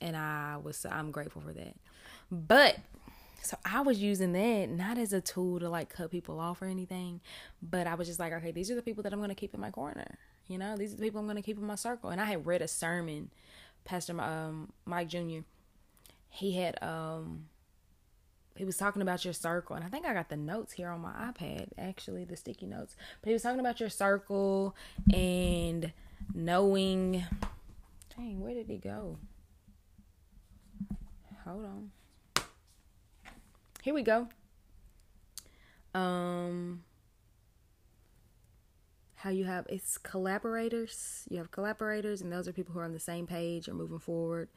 And 0.00 0.16
I 0.16 0.58
was 0.62 0.86
I'm 0.88 1.10
grateful 1.10 1.42
for 1.42 1.52
that. 1.52 1.74
But 2.30 2.78
so 3.42 3.56
I 3.64 3.80
was 3.80 3.98
using 3.98 4.32
that 4.32 4.68
not 4.68 4.98
as 4.98 5.12
a 5.12 5.20
tool 5.20 5.58
to 5.60 5.68
like 5.68 5.88
cut 5.88 6.10
people 6.10 6.38
off 6.38 6.62
or 6.62 6.66
anything, 6.66 7.20
but 7.60 7.86
I 7.86 7.94
was 7.94 8.06
just 8.06 8.20
like, 8.20 8.32
okay, 8.32 8.52
these 8.52 8.70
are 8.70 8.76
the 8.76 8.82
people 8.82 9.02
that 9.02 9.12
I'm 9.12 9.18
going 9.18 9.30
to 9.30 9.34
keep 9.34 9.54
in 9.54 9.60
my 9.60 9.70
corner. 9.70 10.18
You 10.48 10.56
know, 10.56 10.76
these 10.76 10.94
are 10.94 10.96
the 10.96 11.02
people 11.02 11.20
I'm 11.20 11.26
going 11.26 11.36
to 11.36 11.42
keep 11.42 11.58
in 11.58 11.66
my 11.66 11.74
circle. 11.74 12.10
And 12.10 12.20
I 12.20 12.24
had 12.24 12.46
read 12.46 12.62
a 12.62 12.68
sermon, 12.68 13.30
Pastor 13.84 14.18
um, 14.20 14.72
Mike 14.86 15.08
Jr. 15.08 15.40
He 16.30 16.56
had 16.56 16.82
um 16.82 17.46
he 18.56 18.64
was 18.64 18.76
talking 18.76 19.02
about 19.02 19.24
your 19.24 19.32
circle. 19.32 19.76
And 19.76 19.84
i 19.84 19.88
think 19.88 20.04
i 20.04 20.12
got 20.12 20.28
the 20.28 20.36
notes 20.36 20.72
here 20.72 20.88
on 20.88 21.00
my 21.00 21.12
ipad 21.12 21.68
actually 21.78 22.24
the 22.24 22.36
sticky 22.36 22.66
notes. 22.66 22.96
But 23.20 23.28
he 23.28 23.32
was 23.32 23.42
talking 23.42 23.60
about 23.60 23.80
your 23.80 23.88
circle 23.88 24.74
and 25.12 25.92
knowing 26.34 27.24
dang 28.16 28.40
where 28.40 28.54
did 28.54 28.66
he 28.66 28.78
go? 28.78 29.18
Hold 31.44 31.64
on. 31.64 31.90
Here 33.82 33.94
we 33.94 34.02
go. 34.02 34.28
Um 35.94 36.82
how 39.18 39.30
you 39.30 39.44
have 39.44 39.66
it's 39.68 39.98
collaborators 39.98 41.24
you 41.28 41.38
have 41.38 41.50
collaborators 41.50 42.20
and 42.20 42.32
those 42.32 42.46
are 42.46 42.52
people 42.52 42.72
who 42.72 42.80
are 42.80 42.84
on 42.84 42.92
the 42.92 43.00
same 43.00 43.26
page 43.26 43.68
or 43.68 43.74
moving 43.74 43.98
forward 43.98 44.48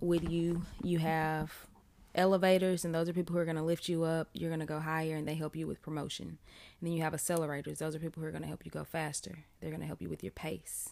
with 0.00 0.28
you 0.30 0.62
you 0.82 0.98
have 0.98 1.66
elevators, 2.14 2.84
and 2.84 2.94
those 2.94 3.08
are 3.08 3.12
people 3.12 3.34
who 3.34 3.40
are 3.40 3.44
going 3.44 3.56
to 3.56 3.62
lift 3.62 3.88
you 3.88 4.04
up. 4.04 4.28
You're 4.32 4.50
going 4.50 4.60
to 4.60 4.66
go 4.66 4.80
higher, 4.80 5.16
and 5.16 5.26
they 5.26 5.34
help 5.34 5.56
you 5.56 5.66
with 5.66 5.82
promotion. 5.82 6.26
And 6.26 6.88
then 6.88 6.92
you 6.92 7.02
have 7.02 7.12
accelerators. 7.12 7.78
Those 7.78 7.94
are 7.94 8.00
people 8.00 8.22
who 8.22 8.28
are 8.28 8.32
going 8.32 8.42
to 8.42 8.48
help 8.48 8.64
you 8.64 8.70
go 8.70 8.84
faster. 8.84 9.44
They're 9.60 9.70
going 9.70 9.80
to 9.80 9.86
help 9.86 10.02
you 10.02 10.08
with 10.08 10.24
your 10.24 10.32
pace, 10.32 10.90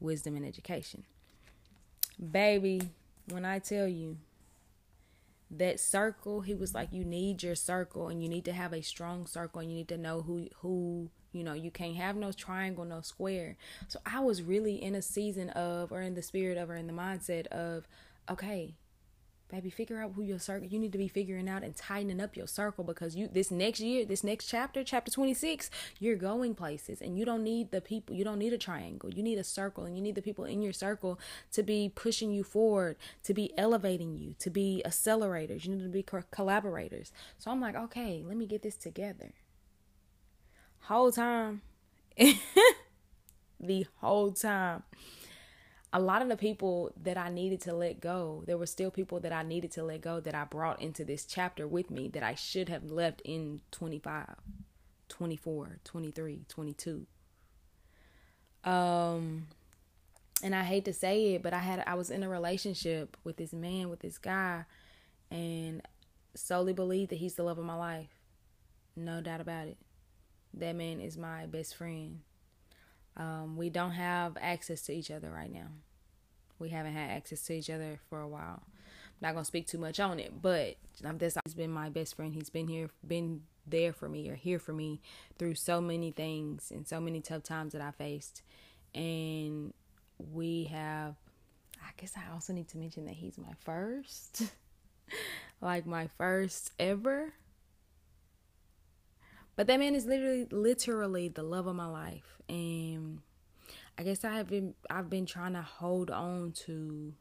wisdom, 0.00 0.36
and 0.36 0.46
education. 0.46 1.04
Baby, 2.30 2.90
when 3.28 3.44
I 3.44 3.58
tell 3.58 3.88
you 3.88 4.18
that 5.50 5.80
circle, 5.80 6.42
he 6.42 6.54
was 6.54 6.74
like, 6.74 6.92
you 6.92 7.04
need 7.04 7.42
your 7.42 7.56
circle, 7.56 8.08
and 8.08 8.22
you 8.22 8.28
need 8.28 8.44
to 8.44 8.52
have 8.52 8.72
a 8.72 8.82
strong 8.82 9.26
circle, 9.26 9.60
and 9.60 9.70
you 9.70 9.76
need 9.76 9.88
to 9.88 9.98
know 9.98 10.22
who 10.22 10.48
who 10.60 11.10
you 11.34 11.44
know 11.44 11.52
you 11.52 11.70
can't 11.70 11.96
have 11.96 12.16
no 12.16 12.32
triangle 12.32 12.84
no 12.84 13.00
square. 13.00 13.56
So 13.88 13.98
i 14.06 14.20
was 14.20 14.42
really 14.42 14.82
in 14.82 14.94
a 14.94 15.02
season 15.02 15.50
of 15.50 15.92
or 15.92 16.00
in 16.00 16.14
the 16.14 16.22
spirit 16.22 16.58
of 16.58 16.70
or 16.70 16.76
in 16.76 16.86
the 16.86 16.92
mindset 16.92 17.46
of 17.48 17.86
okay 18.30 18.74
baby 19.50 19.70
figure 19.70 20.00
out 20.00 20.12
who 20.14 20.22
your 20.22 20.38
circle 20.38 20.66
you 20.66 20.78
need 20.78 20.92
to 20.92 20.98
be 20.98 21.06
figuring 21.06 21.48
out 21.48 21.62
and 21.62 21.76
tightening 21.76 22.20
up 22.20 22.36
your 22.36 22.46
circle 22.46 22.82
because 22.82 23.14
you 23.14 23.28
this 23.28 23.50
next 23.50 23.78
year 23.80 24.04
this 24.04 24.24
next 24.24 24.46
chapter 24.46 24.82
chapter 24.82 25.10
26 25.10 25.70
you're 26.00 26.16
going 26.16 26.54
places 26.54 27.00
and 27.00 27.18
you 27.18 27.24
don't 27.24 27.44
need 27.44 27.70
the 27.70 27.80
people 27.80 28.16
you 28.16 28.24
don't 28.24 28.38
need 28.38 28.52
a 28.52 28.58
triangle. 28.58 29.10
You 29.12 29.22
need 29.22 29.38
a 29.38 29.44
circle 29.44 29.84
and 29.84 29.96
you 29.96 30.02
need 30.02 30.14
the 30.14 30.22
people 30.22 30.44
in 30.44 30.62
your 30.62 30.72
circle 30.72 31.18
to 31.52 31.62
be 31.62 31.92
pushing 31.94 32.32
you 32.32 32.42
forward 32.42 32.96
to 33.22 33.34
be 33.34 33.52
elevating 33.58 34.16
you 34.16 34.34
to 34.38 34.50
be 34.50 34.82
accelerators. 34.84 35.64
You 35.64 35.74
need 35.74 35.82
to 35.84 35.88
be 35.88 36.02
co- 36.02 36.22
collaborators. 36.30 37.12
So 37.38 37.50
i'm 37.50 37.60
like 37.60 37.76
okay 37.76 38.22
let 38.26 38.36
me 38.36 38.46
get 38.46 38.62
this 38.62 38.76
together 38.76 39.32
whole 40.84 41.12
time 41.12 41.62
the 43.60 43.86
whole 44.00 44.32
time 44.32 44.82
a 45.94 46.00
lot 46.00 46.22
of 46.22 46.28
the 46.28 46.36
people 46.36 46.90
that 47.04 47.16
I 47.16 47.30
needed 47.30 47.60
to 47.62 47.72
let 47.72 48.00
go, 48.00 48.42
there 48.48 48.58
were 48.58 48.66
still 48.66 48.90
people 48.90 49.20
that 49.20 49.32
I 49.32 49.44
needed 49.44 49.70
to 49.72 49.84
let 49.84 50.00
go 50.00 50.18
that 50.18 50.34
I 50.34 50.42
brought 50.42 50.82
into 50.82 51.04
this 51.04 51.24
chapter 51.24 51.68
with 51.68 51.88
me 51.88 52.08
that 52.08 52.24
I 52.24 52.34
should 52.34 52.68
have 52.68 52.90
left 52.90 53.22
in 53.24 53.60
25, 53.70 54.34
24, 55.08 55.78
23, 55.84 56.40
22. 56.48 57.06
Um 58.64 59.46
and 60.42 60.52
I 60.52 60.64
hate 60.64 60.84
to 60.86 60.92
say 60.92 61.34
it, 61.34 61.44
but 61.44 61.54
I 61.54 61.60
had 61.60 61.84
I 61.86 61.94
was 61.94 62.10
in 62.10 62.24
a 62.24 62.28
relationship 62.28 63.16
with 63.22 63.36
this 63.36 63.52
man, 63.52 63.88
with 63.88 64.00
this 64.00 64.18
guy, 64.18 64.64
and 65.30 65.80
solely 66.34 66.72
believed 66.72 67.12
that 67.12 67.16
he's 67.18 67.34
the 67.34 67.44
love 67.44 67.58
of 67.58 67.64
my 67.64 67.76
life. 67.76 68.10
No 68.96 69.20
doubt 69.20 69.40
about 69.40 69.68
it. 69.68 69.78
That 70.58 70.76
man 70.76 71.00
is 71.00 71.16
my 71.16 71.46
best 71.46 71.76
friend. 71.76 72.20
Um, 73.16 73.56
we 73.56 73.70
don't 73.70 73.92
have 73.92 74.36
access 74.40 74.82
to 74.82 74.92
each 74.92 75.10
other 75.10 75.30
right 75.30 75.52
now. 75.52 75.68
We 76.58 76.68
haven't 76.70 76.94
had 76.94 77.10
access 77.10 77.42
to 77.44 77.54
each 77.54 77.70
other 77.70 78.00
for 78.08 78.20
a 78.20 78.28
while. 78.28 78.62
I'm 78.62 79.28
not 79.28 79.32
gonna 79.34 79.44
speak 79.44 79.66
too 79.66 79.78
much 79.78 80.00
on 80.00 80.18
it, 80.18 80.40
but 80.40 80.76
this 81.18 81.36
has 81.44 81.54
been 81.54 81.70
my 81.70 81.88
best 81.88 82.16
friend. 82.16 82.34
He's 82.34 82.50
been 82.50 82.68
here, 82.68 82.90
been 83.06 83.42
there 83.66 83.92
for 83.92 84.08
me, 84.08 84.28
or 84.28 84.34
here 84.34 84.58
for 84.58 84.72
me 84.72 85.00
through 85.38 85.54
so 85.54 85.80
many 85.80 86.10
things 86.10 86.70
and 86.70 86.86
so 86.86 87.00
many 87.00 87.20
tough 87.20 87.42
times 87.42 87.72
that 87.72 87.82
I 87.82 87.90
faced. 87.90 88.42
And 88.94 89.72
we 90.18 90.64
have, 90.64 91.14
I 91.82 91.90
guess 91.96 92.12
I 92.16 92.32
also 92.32 92.52
need 92.52 92.68
to 92.68 92.78
mention 92.78 93.06
that 93.06 93.14
he's 93.14 93.38
my 93.38 93.54
first, 93.60 94.42
like 95.60 95.86
my 95.86 96.08
first 96.18 96.72
ever 96.78 97.32
but 99.56 99.66
that 99.66 99.78
man 99.78 99.94
is 99.94 100.06
literally 100.06 100.46
literally 100.50 101.28
the 101.28 101.42
love 101.42 101.66
of 101.66 101.76
my 101.76 101.86
life. 101.86 102.38
And 102.48 103.20
I 103.96 104.02
guess 104.02 104.24
I 104.24 104.36
have 104.36 104.48
been 104.48 104.74
I've 104.90 105.08
been 105.08 105.26
trying 105.26 105.52
to 105.54 105.62
hold 105.62 106.10
on 106.10 106.52
to 106.66 107.12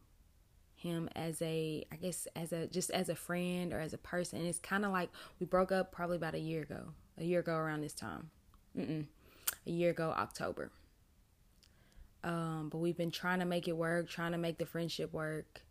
him 0.75 1.10
as 1.16 1.42
a 1.42 1.86
I 1.92 1.96
guess 1.96 2.28
as 2.36 2.52
a 2.52 2.68
just 2.68 2.90
as 2.92 3.10
a 3.10 3.16
friend 3.16 3.74
or 3.74 3.80
as 3.80 3.94
a 3.94 3.98
person. 3.98 4.40
And 4.40 4.48
it's 4.48 4.60
kind 4.60 4.86
of 4.86 4.92
like 4.92 5.10
we 5.40 5.46
broke 5.46 5.72
up 5.72 5.92
probably 5.92 6.18
about 6.18 6.34
a 6.34 6.40
year 6.40 6.63
ago. 6.63 6.94
A 7.18 7.24
year 7.24 7.42
ago 7.42 7.56
around 7.56 7.82
this 7.82 7.94
time. 7.94 8.32
Mm-mm. 8.75 9.06
A 9.68 9.72
year 9.72 9.92
ago 9.92 10.13
October. 10.18 10.72
Um, 12.24 12.70
but 12.72 12.80
we've 12.80 12.98
been 12.98 13.12
trying 13.12 13.40
to 13.40 13.46
make 13.46 13.68
it 13.68 13.75
work, 13.75 14.10
trying 14.10 14.32
to 14.32 14.38
make 14.38 14.58
the 14.58 14.66
friendship 14.66 15.13
work, 15.13 15.62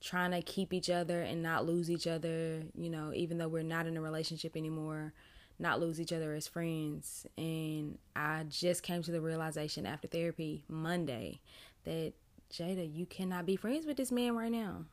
trying 0.00 0.30
to 0.30 0.40
keep 0.40 0.72
each 0.72 0.88
other 0.88 1.20
and 1.20 1.42
not 1.42 1.66
lose 1.66 1.90
each 1.90 2.06
other, 2.06 2.62
you 2.74 2.88
know, 2.88 3.12
even 3.14 3.36
though 3.36 3.48
we're 3.48 3.62
not 3.62 3.86
in 3.86 3.98
a 3.98 4.00
relationship 4.00 4.56
anymore 4.56 5.12
not 5.60 5.80
lose 5.80 6.00
each 6.00 6.12
other 6.12 6.32
as 6.34 6.48
friends. 6.48 7.26
And 7.36 7.98
I 8.16 8.44
just 8.48 8.82
came 8.82 9.02
to 9.02 9.10
the 9.10 9.20
realization 9.20 9.86
after 9.86 10.08
therapy 10.08 10.64
Monday 10.68 11.40
that 11.84 12.12
Jada, 12.52 12.92
you 12.92 13.06
cannot 13.06 13.46
be 13.46 13.56
friends 13.56 13.86
with 13.86 13.96
this 13.96 14.10
man 14.10 14.34
right 14.34 14.50
now. 14.50 14.84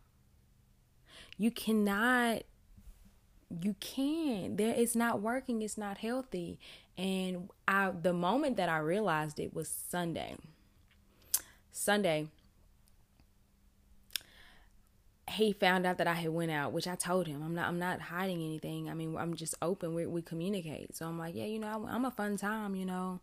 You 1.37 1.51
cannot 1.51 2.43
you 3.61 3.75
can 3.79 4.57
there 4.57 4.73
it's 4.75 4.95
not 4.95 5.21
working 5.21 5.61
it's 5.61 5.77
not 5.77 5.99
healthy 5.99 6.59
and 6.97 7.49
i 7.65 7.89
the 7.89 8.11
moment 8.11 8.57
that 8.57 8.67
i 8.67 8.77
realized 8.77 9.39
it 9.39 9.53
was 9.53 9.69
sunday 9.69 10.35
sunday 11.71 12.27
he 15.29 15.51
found 15.51 15.85
out 15.85 15.97
that 15.97 16.07
I 16.07 16.13
had 16.13 16.29
went 16.29 16.51
out, 16.51 16.71
which 16.71 16.87
I 16.87 16.95
told 16.95 17.27
him. 17.27 17.43
I'm 17.43 17.53
not. 17.53 17.67
I'm 17.67 17.79
not 17.79 17.99
hiding 17.99 18.41
anything. 18.41 18.89
I 18.89 18.93
mean, 18.93 19.17
I'm 19.17 19.35
just 19.35 19.55
open. 19.61 19.93
We 19.93 20.05
we 20.05 20.21
communicate. 20.21 20.95
So 20.95 21.05
I'm 21.05 21.19
like, 21.19 21.35
yeah, 21.35 21.45
you 21.45 21.59
know, 21.59 21.87
I'm 21.89 22.05
a 22.05 22.11
fun 22.11 22.37
time. 22.37 22.75
You 22.75 22.85
know, 22.85 23.19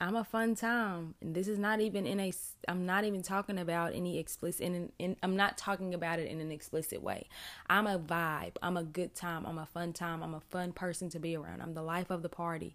I'm 0.00 0.16
a 0.16 0.24
fun 0.24 0.56
time. 0.56 1.14
And 1.20 1.34
this 1.34 1.46
is 1.46 1.58
not 1.58 1.80
even 1.80 2.04
in 2.06 2.18
a. 2.18 2.32
I'm 2.66 2.84
not 2.84 3.04
even 3.04 3.22
talking 3.22 3.58
about 3.58 3.94
any 3.94 4.18
explicit. 4.18 4.62
In, 4.62 4.92
in 4.98 5.16
I'm 5.22 5.36
not 5.36 5.56
talking 5.56 5.94
about 5.94 6.18
it 6.18 6.28
in 6.28 6.40
an 6.40 6.50
explicit 6.50 7.02
way. 7.02 7.28
I'm 7.68 7.86
a 7.86 7.98
vibe. 7.98 8.56
I'm 8.60 8.76
a 8.76 8.84
good 8.84 9.14
time. 9.14 9.46
I'm 9.46 9.58
a 9.58 9.66
fun 9.66 9.92
time. 9.92 10.22
I'm 10.22 10.34
a 10.34 10.40
fun 10.40 10.72
person 10.72 11.10
to 11.10 11.20
be 11.20 11.36
around. 11.36 11.62
I'm 11.62 11.74
the 11.74 11.82
life 11.82 12.10
of 12.10 12.22
the 12.22 12.28
party. 12.28 12.74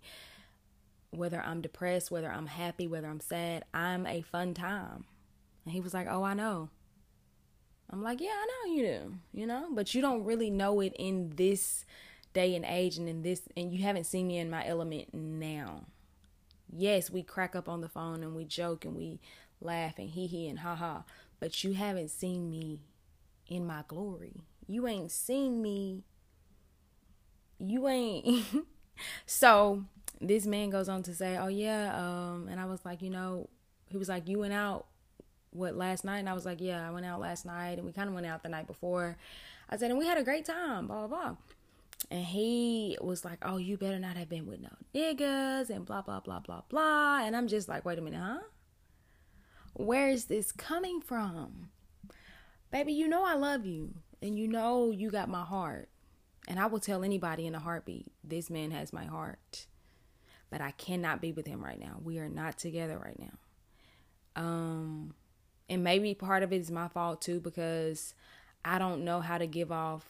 Whether 1.12 1.42
I'm 1.42 1.60
depressed, 1.60 2.10
whether 2.10 2.32
I'm 2.32 2.48
happy, 2.48 2.88
whether 2.88 3.08
I'm 3.08 3.20
sad, 3.20 3.66
I'm 3.74 4.06
a 4.06 4.22
fun 4.22 4.54
time. 4.54 5.06
And 5.66 5.74
he 5.74 5.82
was 5.82 5.94
like, 5.94 6.08
Oh, 6.10 6.24
I 6.24 6.34
know. 6.34 6.70
I'm 7.90 8.04
like, 8.04 8.22
Yeah, 8.22 8.30
I 8.30 8.48
know 8.48 8.74
you 8.74 8.84
do, 8.84 9.16
you 9.34 9.48
know, 9.48 9.68
but 9.72 9.94
you 9.94 10.02
don't 10.02 10.24
really 10.24 10.50
know 10.50 10.80
it 10.82 10.94
in 10.98 11.34
this 11.36 11.86
day 12.34 12.56
and 12.56 12.66
age 12.66 12.98
and 12.98 13.10
in 13.10 13.24
this, 13.24 13.42
and 13.58 13.74
you 13.74 13.84
haven't 13.84 14.06
seen 14.06 14.28
me 14.28 14.38
in 14.38 14.50
my 14.50 14.66
element 14.66 15.14
now. 15.14 15.86
Yes, 16.72 17.10
we 17.10 17.24
crack 17.24 17.56
up 17.56 17.68
on 17.68 17.82
the 17.82 17.90
phone 17.90 18.22
and 18.22 18.36
we 18.36 18.46
joke 18.46 18.86
and 18.86 18.96
we 18.96 19.20
laugh 19.62 19.98
and 19.98 20.10
hee 20.10 20.28
hee 20.28 20.48
and 20.48 20.60
ha 20.60 20.76
ha, 20.76 21.04
but 21.40 21.64
you 21.64 21.74
haven't 21.74 22.10
seen 22.10 22.50
me 22.50 22.80
in 23.48 23.66
my 23.66 23.84
glory. 23.88 24.44
You 24.68 24.88
ain't 24.88 25.12
seen 25.12 25.62
me. 25.62 26.04
You 27.58 27.88
ain't. 27.88 28.46
so 29.26 29.84
this 30.22 30.46
man 30.46 30.70
goes 30.70 30.88
on 30.88 31.02
to 31.04 31.16
say, 31.16 31.38
Oh, 31.38 31.48
yeah. 31.48 31.96
Um, 31.96 32.48
and 32.50 32.60
I 32.60 32.66
was 32.66 32.86
like, 32.86 33.02
You 33.02 33.10
know, 33.10 33.50
he 33.88 33.98
was 33.98 34.08
like, 34.08 34.28
You 34.28 34.40
went 34.40 34.54
out 34.54 34.86
what 35.52 35.76
last 35.76 36.04
night 36.06 36.20
and 36.20 36.30
I 36.30 36.34
was 36.34 36.46
like, 36.46 36.62
Yeah, 36.62 36.88
I 36.88 36.92
went 36.92 37.06
out 37.06 37.20
last 37.20 37.46
night 37.46 37.78
and 37.78 37.86
we 37.86 37.92
kinda 37.92 38.12
went 38.12 38.26
out 38.26 38.44
the 38.44 38.50
night 38.50 38.68
before. 38.68 39.18
I 39.70 39.78
said, 39.78 39.92
and 39.92 40.00
we 40.00 40.08
had 40.08 40.18
a 40.18 40.24
great 40.24 40.46
time, 40.46 40.88
blah 40.88 41.08
blah 41.08 41.08
blah. 41.08 41.36
And 42.12 42.26
he 42.26 42.98
was 43.02 43.26
like, 43.26 43.40
Oh, 43.42 43.58
you 43.58 43.78
better 43.78 44.00
not 44.00 44.18
have 44.18 44.30
been 44.30 44.46
with 44.46 44.62
no 44.62 44.70
niggas 44.94 45.70
and 45.70 45.86
blah 45.86 46.02
blah 46.02 46.20
blah 46.20 46.40
blah 46.40 46.62
blah. 46.70 47.22
And 47.24 47.36
I'm 47.36 47.48
just 47.48 47.68
like, 47.68 47.86
wait 47.86 48.00
a 48.00 48.02
minute, 48.02 48.22
huh? 48.22 48.40
Where 49.74 50.10
is 50.10 50.26
this 50.26 50.52
coming 50.52 51.02
from? 51.02 51.70
Baby, 52.72 52.94
you 52.94 53.08
know 53.08 53.24
I 53.24 53.36
love 53.36 53.66
you. 53.66 53.96
And 54.22 54.38
you 54.38 54.48
know 54.48 54.92
you 54.92 55.10
got 55.10 55.30
my 55.30 55.44
heart. 55.44 55.90
And 56.48 56.60
I 56.60 56.66
will 56.66 56.80
tell 56.80 57.04
anybody 57.04 57.46
in 57.46 57.56
a 57.56 57.60
heartbeat, 57.60 58.12
this 58.24 58.50
man 58.50 58.72
has 58.72 58.92
my 58.92 59.06
heart. 59.06 59.68
But 60.50 60.62
I 60.62 60.72
cannot 60.72 61.22
be 61.22 61.32
with 61.32 61.46
him 61.46 61.64
right 61.64 61.80
now. 61.80 62.00
We 62.04 62.18
are 62.18 62.30
not 62.30 62.58
together 62.58 62.98
right 62.98 63.20
now. 63.20 64.42
Um 64.42 65.14
and 65.70 65.84
maybe 65.84 66.14
part 66.14 66.44
of 66.44 66.52
it 66.52 66.58
is 66.58 66.72
my 66.72 66.88
fault 66.88 67.22
too 67.22 67.40
because 67.40 68.14
I 68.66 68.80
don't 68.80 69.06
know 69.06 69.22
how 69.22 69.38
to 69.38 69.48
give 69.48 69.72
off. 69.72 70.06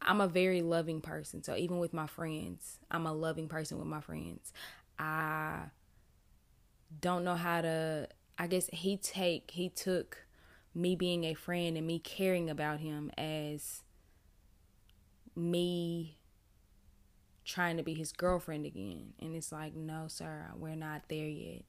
I'm 0.00 0.20
a 0.20 0.28
very 0.28 0.62
loving 0.62 1.00
person. 1.00 1.42
So 1.42 1.56
even 1.56 1.78
with 1.78 1.92
my 1.92 2.06
friends, 2.06 2.78
I'm 2.90 3.06
a 3.06 3.12
loving 3.12 3.48
person 3.48 3.78
with 3.78 3.86
my 3.86 4.00
friends. 4.00 4.52
I 4.98 5.64
don't 7.00 7.24
know 7.24 7.34
how 7.34 7.62
to 7.62 8.08
I 8.38 8.46
guess 8.46 8.68
he 8.72 8.96
take 8.96 9.50
he 9.50 9.68
took 9.68 10.26
me 10.74 10.96
being 10.96 11.24
a 11.24 11.34
friend 11.34 11.76
and 11.76 11.86
me 11.86 11.98
caring 11.98 12.50
about 12.50 12.80
him 12.80 13.10
as 13.16 13.82
me 15.36 16.18
trying 17.44 17.76
to 17.76 17.82
be 17.82 17.94
his 17.94 18.12
girlfriend 18.12 18.66
again. 18.66 19.12
And 19.20 19.36
it's 19.36 19.52
like, 19.52 19.74
no, 19.74 20.06
sir, 20.08 20.50
we're 20.56 20.74
not 20.74 21.02
there 21.08 21.28
yet. 21.28 21.62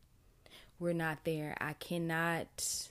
We're 0.80 0.94
not 0.94 1.20
there. 1.24 1.56
I 1.60 1.74
cannot 1.74 2.90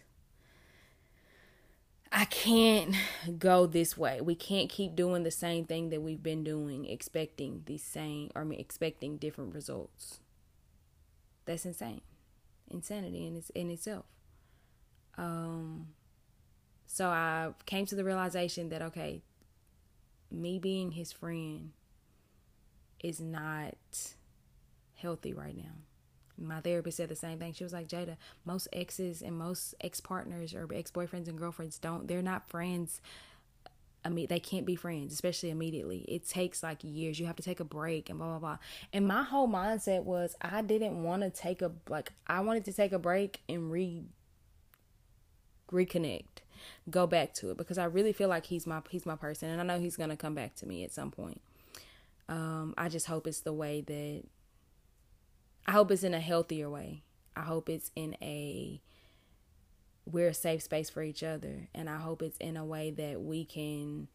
I 2.17 2.27
can't 2.27 2.95
go 3.41 3.67
this 3.67 3.99
way. 3.99 4.21
We 4.21 4.37
can't 4.37 4.71
keep 4.71 4.95
doing 4.95 5.25
the 5.25 5.33
same 5.33 5.65
thing 5.65 5.91
that 5.91 6.01
we've 6.01 6.23
been 6.23 6.45
doing, 6.45 6.87
expecting 6.87 7.65
the 7.67 7.77
same, 7.77 8.31
or 8.37 8.43
I 8.43 8.45
mean, 8.45 8.61
expecting 8.61 9.17
different 9.17 9.53
results. 9.53 10.21
That's 11.45 11.67
insane, 11.67 12.03
insanity 12.71 13.27
in 13.27 13.37
its 13.37 13.51
in 13.51 13.69
itself. 13.69 14.05
Um, 15.19 15.89
so 16.87 17.09
I 17.09 17.51
came 17.67 17.85
to 17.87 17.97
the 17.97 18.05
realization 18.05 18.69
that 18.69 18.81
okay, 18.81 19.21
me 20.31 20.61
being 20.61 20.93
his 20.93 21.11
friend 21.11 21.73
is 23.03 23.21
not 23.21 23.75
healthy 24.95 25.35
right 25.35 25.57
now 25.57 25.75
my 26.39 26.61
therapist 26.61 26.97
said 26.97 27.09
the 27.09 27.17
same 27.17 27.39
thing. 27.39 27.53
She 27.53 27.65
was 27.65 27.73
like, 27.73 27.89
Jada, 27.89 28.17
most 28.45 28.69
exes 28.73 29.23
and 29.23 29.37
most 29.37 29.75
ex 29.81 30.01
partners 30.01 30.55
or 30.55 30.69
ex 30.75 30.91
boyfriends 30.91 31.29
and 31.29 31.39
girlfriends 31.39 31.79
don't, 31.79 32.09
they're 32.09 32.23
not 32.23 32.49
friends. 32.49 33.01
I 34.05 34.11
mean, 34.11 34.27
they 34.29 34.41
can't 34.41 34.67
be 34.67 34.77
friends, 34.77 35.15
especially 35.15 35.51
immediately. 35.51 36.05
It 36.09 36.29
takes 36.29 36.63
like 36.63 36.79
years. 36.83 37.19
You 37.19 37.27
have 37.27 37.37
to 37.37 37.43
take 37.43 37.61
a 37.61 37.65
break 37.65 38.11
and 38.11 38.19
blah, 38.19 38.29
blah, 38.29 38.39
blah. 38.39 38.59
And 38.93 39.09
my 39.09 39.23
whole 39.23 39.49
mindset 39.49 40.05
was 40.05 40.37
I 40.43 40.61
didn't 40.61 41.03
want 41.03 41.23
to 41.23 41.31
take 41.31 41.63
a, 41.63 41.73
like, 41.89 42.13
I 42.27 42.41
wanted 42.41 42.67
to 42.67 42.73
take 42.73 42.93
a 42.93 42.99
break 42.99 43.41
and 43.49 43.71
re, 43.71 44.05
reconnect, 45.73 46.43
go 46.91 47.07
back 47.07 47.33
to 47.35 47.51
it 47.51 47.57
because 47.57 47.79
I 47.79 47.85
really 47.85 48.13
feel 48.13 48.29
like 48.29 48.47
he's 48.47 48.67
my, 48.67 48.83
he's 48.91 49.07
my 49.07 49.17
person. 49.17 49.49
And 49.49 49.61
I 49.61 49.65
know 49.65 49.81
he's 49.81 49.97
going 49.97 50.11
to 50.11 50.17
come 50.17 50.35
back 50.35 50.55
to 50.57 50.67
me 50.67 50.85
at 50.85 50.93
some 50.93 51.11
point. 51.11 51.41
Um, 52.29 52.75
I 52.77 52.89
just 52.89 53.07
hope 53.07 53.27
it's 53.27 53.41
the 53.41 53.53
way 53.53 53.81
that 53.83 54.23
I 55.67 55.73
hope 55.73 55.91
it's 55.91 56.03
in 56.03 56.15
a 56.15 56.21
healthier 56.21 56.69
way. 56.69 57.03
I 57.37 57.43
hope 57.43 57.69
it's 57.69 57.91
in 57.97 58.17
a 58.23 58.81
we're 60.07 60.29
a 60.29 60.35
safe 60.35 60.63
space 60.63 60.91
for 60.91 61.03
each 61.03 61.23
other 61.23 61.69
and 61.75 61.89
I 61.89 61.97
hope 61.97 62.21
it's 62.21 62.37
in 62.37 62.59
a 62.59 62.65
way 62.65 62.91
that 62.91 63.23
we 63.23 63.45
can 63.45 64.09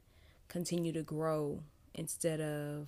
continue 0.47 0.93
to 0.93 1.01
grow 1.01 1.63
instead 1.95 2.39
of 2.39 2.87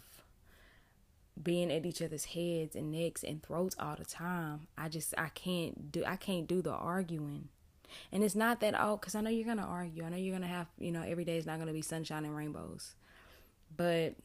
being 1.41 1.71
at 1.71 1.85
each 1.85 2.01
other's 2.01 2.25
heads 2.25 2.75
and 2.75 2.91
necks 2.91 3.23
and 3.23 3.41
throats 3.41 3.75
all 3.79 3.95
the 3.95 4.05
time. 4.05 4.67
I 4.77 4.89
just 4.89 5.13
I 5.17 5.29
can't 5.29 5.91
do 5.91 6.03
I 6.05 6.15
can't 6.15 6.47
do 6.47 6.61
the 6.61 6.71
arguing. 6.71 7.49
And 8.11 8.23
it's 8.23 8.35
not 8.35 8.59
that 8.59 8.79
oh 8.79 8.97
cuz 8.97 9.15
I 9.15 9.21
know 9.21 9.29
you're 9.29 9.45
going 9.45 9.57
to 9.57 9.63
argue. 9.63 10.03
I 10.03 10.09
know 10.09 10.17
you're 10.17 10.37
going 10.37 10.47
to 10.47 10.55
have, 10.55 10.67
you 10.77 10.91
know, 10.91 11.01
every 11.01 11.25
day 11.25 11.37
is 11.37 11.45
not 11.45 11.57
going 11.57 11.67
to 11.67 11.73
be 11.73 11.81
sunshine 11.81 12.25
and 12.25 12.35
rainbows. 12.35 12.95
But 13.75 14.15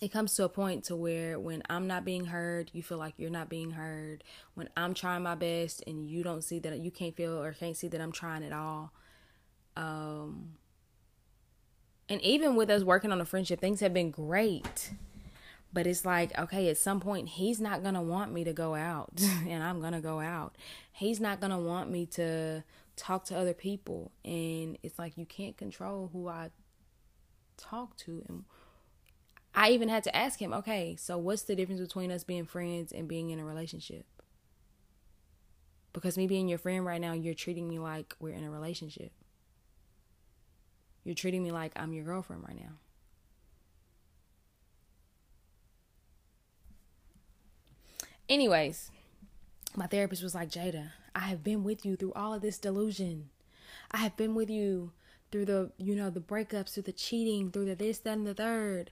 it 0.00 0.12
comes 0.12 0.34
to 0.34 0.44
a 0.44 0.48
point 0.48 0.84
to 0.84 0.96
where 0.96 1.38
when 1.38 1.62
I'm 1.70 1.86
not 1.86 2.04
being 2.04 2.26
heard, 2.26 2.70
you 2.74 2.82
feel 2.82 2.98
like 2.98 3.14
you're 3.16 3.30
not 3.30 3.48
being 3.48 3.70
heard. 3.70 4.24
When 4.54 4.68
I'm 4.76 4.92
trying 4.92 5.22
my 5.22 5.34
best 5.34 5.82
and 5.86 6.06
you 6.06 6.22
don't 6.22 6.42
see 6.42 6.58
that 6.60 6.78
you 6.80 6.90
can't 6.90 7.16
feel 7.16 7.40
or 7.42 7.52
can't 7.52 7.76
see 7.76 7.88
that 7.88 8.00
I'm 8.00 8.12
trying 8.12 8.44
at 8.44 8.52
all. 8.52 8.92
Um 9.76 10.56
and 12.08 12.20
even 12.20 12.54
with 12.54 12.70
us 12.70 12.84
working 12.84 13.10
on 13.10 13.20
a 13.20 13.24
friendship, 13.24 13.60
things 13.60 13.80
have 13.80 13.92
been 13.92 14.10
great. 14.10 14.92
But 15.72 15.86
it's 15.86 16.04
like, 16.04 16.38
okay, 16.38 16.68
at 16.68 16.78
some 16.78 17.00
point 17.00 17.30
he's 17.30 17.60
not 17.60 17.82
going 17.82 17.94
to 17.94 18.00
want 18.00 18.32
me 18.32 18.44
to 18.44 18.52
go 18.52 18.74
out 18.74 19.10
and 19.48 19.62
I'm 19.62 19.80
going 19.80 19.92
to 19.92 20.00
go 20.00 20.20
out. 20.20 20.56
He's 20.92 21.20
not 21.20 21.40
going 21.40 21.50
to 21.50 21.58
want 21.58 21.90
me 21.90 22.06
to 22.06 22.62
talk 22.96 23.24
to 23.26 23.36
other 23.36 23.52
people 23.54 24.10
and 24.24 24.78
it's 24.82 24.98
like 24.98 25.18
you 25.18 25.26
can't 25.26 25.56
control 25.56 26.10
who 26.12 26.28
I 26.28 26.50
talk 27.58 27.96
to 27.98 28.24
and 28.26 28.44
I 29.58 29.70
even 29.70 29.88
had 29.88 30.04
to 30.04 30.14
ask 30.14 30.38
him, 30.38 30.52
okay, 30.52 30.96
so 30.96 31.16
what's 31.16 31.42
the 31.42 31.56
difference 31.56 31.80
between 31.80 32.12
us 32.12 32.24
being 32.24 32.44
friends 32.44 32.92
and 32.92 33.08
being 33.08 33.30
in 33.30 33.40
a 33.40 33.44
relationship? 33.44 34.04
Because 35.94 36.18
me 36.18 36.26
being 36.26 36.46
your 36.46 36.58
friend 36.58 36.84
right 36.84 37.00
now, 37.00 37.14
you're 37.14 37.32
treating 37.32 37.66
me 37.66 37.78
like 37.78 38.14
we're 38.20 38.34
in 38.34 38.44
a 38.44 38.50
relationship. 38.50 39.12
You're 41.04 41.14
treating 41.14 41.42
me 41.42 41.52
like 41.52 41.72
I'm 41.74 41.94
your 41.94 42.04
girlfriend 42.04 42.42
right 42.46 42.60
now. 42.60 42.74
Anyways, 48.28 48.90
my 49.74 49.86
therapist 49.86 50.22
was 50.22 50.34
like, 50.34 50.50
Jada, 50.50 50.90
I 51.14 51.20
have 51.20 51.42
been 51.42 51.64
with 51.64 51.86
you 51.86 51.96
through 51.96 52.12
all 52.12 52.34
of 52.34 52.42
this 52.42 52.58
delusion. 52.58 53.30
I 53.90 53.98
have 53.98 54.18
been 54.18 54.34
with 54.34 54.50
you 54.50 54.92
through 55.32 55.46
the, 55.46 55.70
you 55.78 55.94
know, 55.94 56.10
the 56.10 56.20
breakups, 56.20 56.74
through 56.74 56.82
the 56.82 56.92
cheating, 56.92 57.50
through 57.50 57.64
the 57.66 57.74
this, 57.74 58.00
that, 58.00 58.18
and 58.18 58.26
the 58.26 58.34
third 58.34 58.90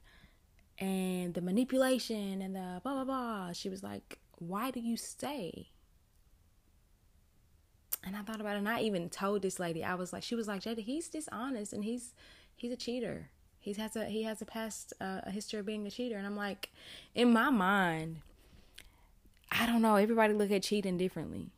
and 0.79 1.35
the 1.35 1.41
manipulation 1.41 2.43
and 2.43 2.55
the 2.55 2.81
blah 2.83 2.95
blah 2.95 3.05
blah. 3.05 3.53
She 3.53 3.69
was 3.69 3.83
like, 3.83 4.19
Why 4.39 4.71
do 4.71 4.81
you 4.81 4.97
stay? 4.97 5.69
And 8.07 8.17
I 8.17 8.23
thought 8.23 8.41
about 8.41 8.57
it 8.57 8.59
and 8.59 8.69
I 8.69 8.81
even 8.83 9.09
told 9.09 9.43
this 9.43 9.59
lady, 9.59 9.83
I 9.83 9.95
was 9.95 10.13
like, 10.13 10.23
she 10.23 10.35
was 10.35 10.47
like, 10.47 10.61
Jada, 10.61 10.81
he's 10.81 11.09
dishonest 11.09 11.73
and 11.73 11.85
he's 11.85 12.13
he's 12.57 12.73
a 12.73 12.77
cheater. 12.77 13.31
He 13.59 13.73
has 13.75 13.97
a 13.97 14.07
he 14.07 14.25
has 14.25 14.43
a 14.43 14.45
past 14.45 14.93
uh, 15.01 15.21
a 15.23 15.31
history 15.31 15.61
of 15.61 15.67
being 15.67 15.87
a 15.87 15.91
cheater. 15.91 16.17
And 16.17 16.27
I'm 16.27 16.37
like, 16.37 16.71
in 17.15 17.33
my 17.33 17.51
mind, 17.51 18.19
I 19.51 19.67
don't 19.67 19.83
know, 19.83 19.97
everybody 19.97 20.35
look 20.35 20.51
at 20.51 20.63
cheating 20.63 20.99
differently. 20.99 21.51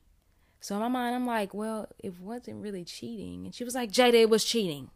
So 0.60 0.74
in 0.76 0.82
my 0.82 0.88
mind, 0.88 1.14
I'm 1.14 1.26
like, 1.26 1.54
well, 1.54 1.88
it 1.98 2.18
wasn't 2.20 2.62
really 2.62 2.84
cheating. 2.84 3.44
And 3.44 3.54
she 3.54 3.64
was 3.64 3.74
like, 3.74 3.90
Jada, 3.90 4.14
it 4.14 4.30
was 4.30 4.44
cheating. 4.44 4.90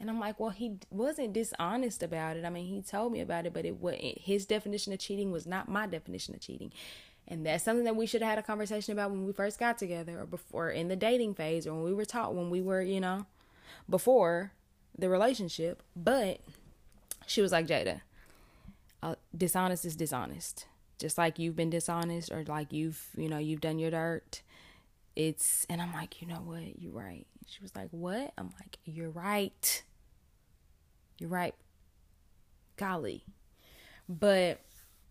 And 0.00 0.08
I'm 0.08 0.20
like, 0.20 0.38
well, 0.38 0.50
he 0.50 0.78
wasn't 0.90 1.32
dishonest 1.32 2.02
about 2.02 2.36
it. 2.36 2.44
I 2.44 2.50
mean, 2.50 2.66
he 2.66 2.82
told 2.82 3.12
me 3.12 3.20
about 3.20 3.46
it, 3.46 3.52
but 3.52 3.64
it 3.64 3.76
wasn't 3.76 4.18
his 4.18 4.46
definition 4.46 4.92
of 4.92 5.00
cheating 5.00 5.32
was 5.32 5.46
not 5.46 5.68
my 5.68 5.86
definition 5.86 6.34
of 6.34 6.40
cheating. 6.40 6.72
And 7.26 7.44
that's 7.44 7.64
something 7.64 7.84
that 7.84 7.96
we 7.96 8.06
should 8.06 8.22
have 8.22 8.30
had 8.30 8.38
a 8.38 8.42
conversation 8.42 8.92
about 8.92 9.10
when 9.10 9.26
we 9.26 9.32
first 9.32 9.58
got 9.58 9.76
together 9.76 10.20
or 10.20 10.26
before 10.26 10.70
in 10.70 10.88
the 10.88 10.96
dating 10.96 11.34
phase 11.34 11.66
or 11.66 11.74
when 11.74 11.82
we 11.82 11.92
were 11.92 12.06
taught 12.06 12.34
when 12.34 12.48
we 12.48 12.62
were, 12.62 12.80
you 12.80 13.00
know, 13.00 13.26
before 13.88 14.52
the 14.96 15.08
relationship. 15.10 15.82
But 15.94 16.40
she 17.26 17.42
was 17.42 17.52
like, 17.52 17.66
Jada, 17.66 18.00
uh, 19.02 19.16
dishonest 19.36 19.84
is 19.84 19.94
dishonest. 19.96 20.66
Just 20.98 21.18
like 21.18 21.38
you've 21.38 21.54
been 21.56 21.70
dishonest 21.70 22.32
or 22.32 22.44
like 22.44 22.72
you've, 22.72 23.08
you 23.16 23.28
know, 23.28 23.38
you've 23.38 23.60
done 23.60 23.78
your 23.78 23.90
dirt. 23.90 24.42
It's, 25.14 25.66
and 25.68 25.82
I'm 25.82 25.92
like, 25.92 26.22
you 26.22 26.28
know 26.28 26.36
what? 26.36 26.80
You're 26.80 26.92
right. 26.92 27.26
She 27.46 27.60
was 27.60 27.74
like, 27.76 27.88
what? 27.90 28.32
I'm 28.38 28.52
like, 28.58 28.78
you're 28.84 29.10
right. 29.10 29.82
You're 31.18 31.30
right. 31.30 31.54
Golly. 32.76 33.24
But 34.08 34.60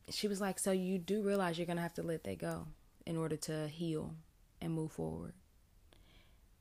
she 0.09 0.27
was 0.27 0.41
like, 0.41 0.59
So 0.59 0.71
you 0.71 0.97
do 0.97 1.21
realize 1.21 1.57
you're 1.57 1.67
going 1.67 1.77
to 1.77 1.83
have 1.83 1.93
to 1.95 2.03
let 2.03 2.23
that 2.23 2.39
go 2.39 2.67
in 3.05 3.17
order 3.17 3.35
to 3.37 3.67
heal 3.67 4.15
and 4.61 4.73
move 4.73 4.91
forward. 4.91 5.33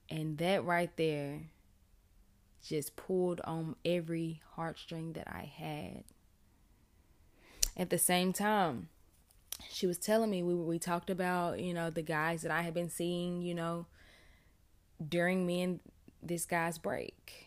And 0.08 0.38
that 0.38 0.64
right 0.64 0.94
there 0.96 1.42
just 2.66 2.96
pulled 2.96 3.40
on 3.42 3.76
every 3.84 4.40
heartstring 4.56 5.14
that 5.14 5.28
I 5.28 5.44
had. 5.44 6.04
At 7.76 7.90
the 7.90 7.98
same 7.98 8.32
time, 8.32 8.88
she 9.68 9.86
was 9.86 9.98
telling 9.98 10.30
me 10.30 10.42
we 10.42 10.54
we 10.54 10.78
talked 10.78 11.10
about, 11.10 11.60
you 11.60 11.74
know, 11.74 11.90
the 11.90 12.02
guys 12.02 12.42
that 12.42 12.50
I 12.50 12.62
had 12.62 12.74
been 12.74 12.90
seeing, 12.90 13.42
you 13.42 13.54
know, 13.54 13.86
during 15.06 15.46
me 15.46 15.62
and 15.62 15.80
this 16.22 16.46
guy's 16.46 16.78
break 16.78 17.45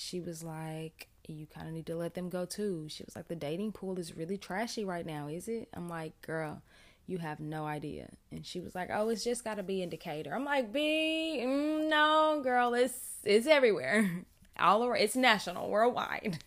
she 0.00 0.20
was 0.20 0.42
like, 0.42 1.08
You 1.28 1.46
kind 1.46 1.68
of 1.68 1.74
need 1.74 1.86
to 1.86 1.96
let 1.96 2.14
them 2.14 2.30
go 2.30 2.44
too. 2.46 2.86
She 2.88 3.04
was 3.04 3.14
like, 3.14 3.28
The 3.28 3.36
dating 3.36 3.72
pool 3.72 3.98
is 3.98 4.16
really 4.16 4.38
trashy 4.38 4.84
right 4.84 5.04
now, 5.04 5.28
is 5.28 5.46
it? 5.46 5.68
I'm 5.74 5.88
like, 5.88 6.20
Girl, 6.22 6.62
you 7.06 7.18
have 7.18 7.38
no 7.38 7.66
idea. 7.66 8.08
And 8.30 8.44
she 8.44 8.60
was 8.60 8.74
like, 8.74 8.88
Oh, 8.92 9.10
it's 9.10 9.24
just 9.24 9.44
got 9.44 9.56
to 9.56 9.62
be 9.62 9.82
in 9.82 9.90
Decatur. 9.90 10.34
I'm 10.34 10.44
like, 10.44 10.72
B, 10.72 11.40
mm, 11.42 11.88
no, 11.88 12.40
girl, 12.42 12.74
it's, 12.74 12.98
it's 13.24 13.46
everywhere. 13.46 14.24
All 14.58 14.84
around, 14.84 15.02
it's 15.02 15.16
national, 15.16 15.70
worldwide. 15.70 16.38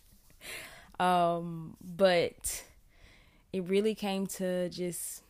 um, 1.00 1.78
but 1.82 2.64
it 3.52 3.64
really 3.68 3.96
came 3.96 4.28
to 4.28 4.70
just 4.70 5.23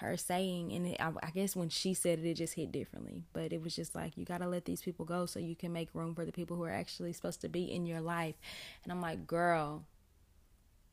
her 0.00 0.16
saying 0.16 0.72
and 0.72 0.86
it, 0.86 0.96
I, 1.00 1.12
I, 1.22 1.30
guess 1.30 1.54
when 1.54 1.68
she 1.68 1.94
said 1.94 2.18
it 2.18 2.26
it 2.26 2.34
just 2.34 2.54
hit 2.54 2.72
differently. 2.72 3.24
But 3.32 3.52
it 3.52 3.62
was 3.62 3.74
just 3.74 3.94
like 3.94 4.16
you 4.16 4.24
got 4.24 4.38
to 4.38 4.48
let 4.48 4.64
these 4.64 4.82
people 4.82 5.04
go 5.04 5.26
so 5.26 5.38
you 5.38 5.54
can 5.54 5.72
make 5.72 5.88
room 5.94 6.14
for 6.14 6.24
the 6.24 6.32
people 6.32 6.56
who 6.56 6.64
are 6.64 6.72
actually 6.72 7.12
supposed 7.12 7.40
to 7.42 7.48
be 7.48 7.64
in 7.64 7.86
your 7.86 8.00
life. 8.00 8.34
And 8.82 8.92
i'm 8.92 9.00
like 9.00 9.26
girl 9.26 9.84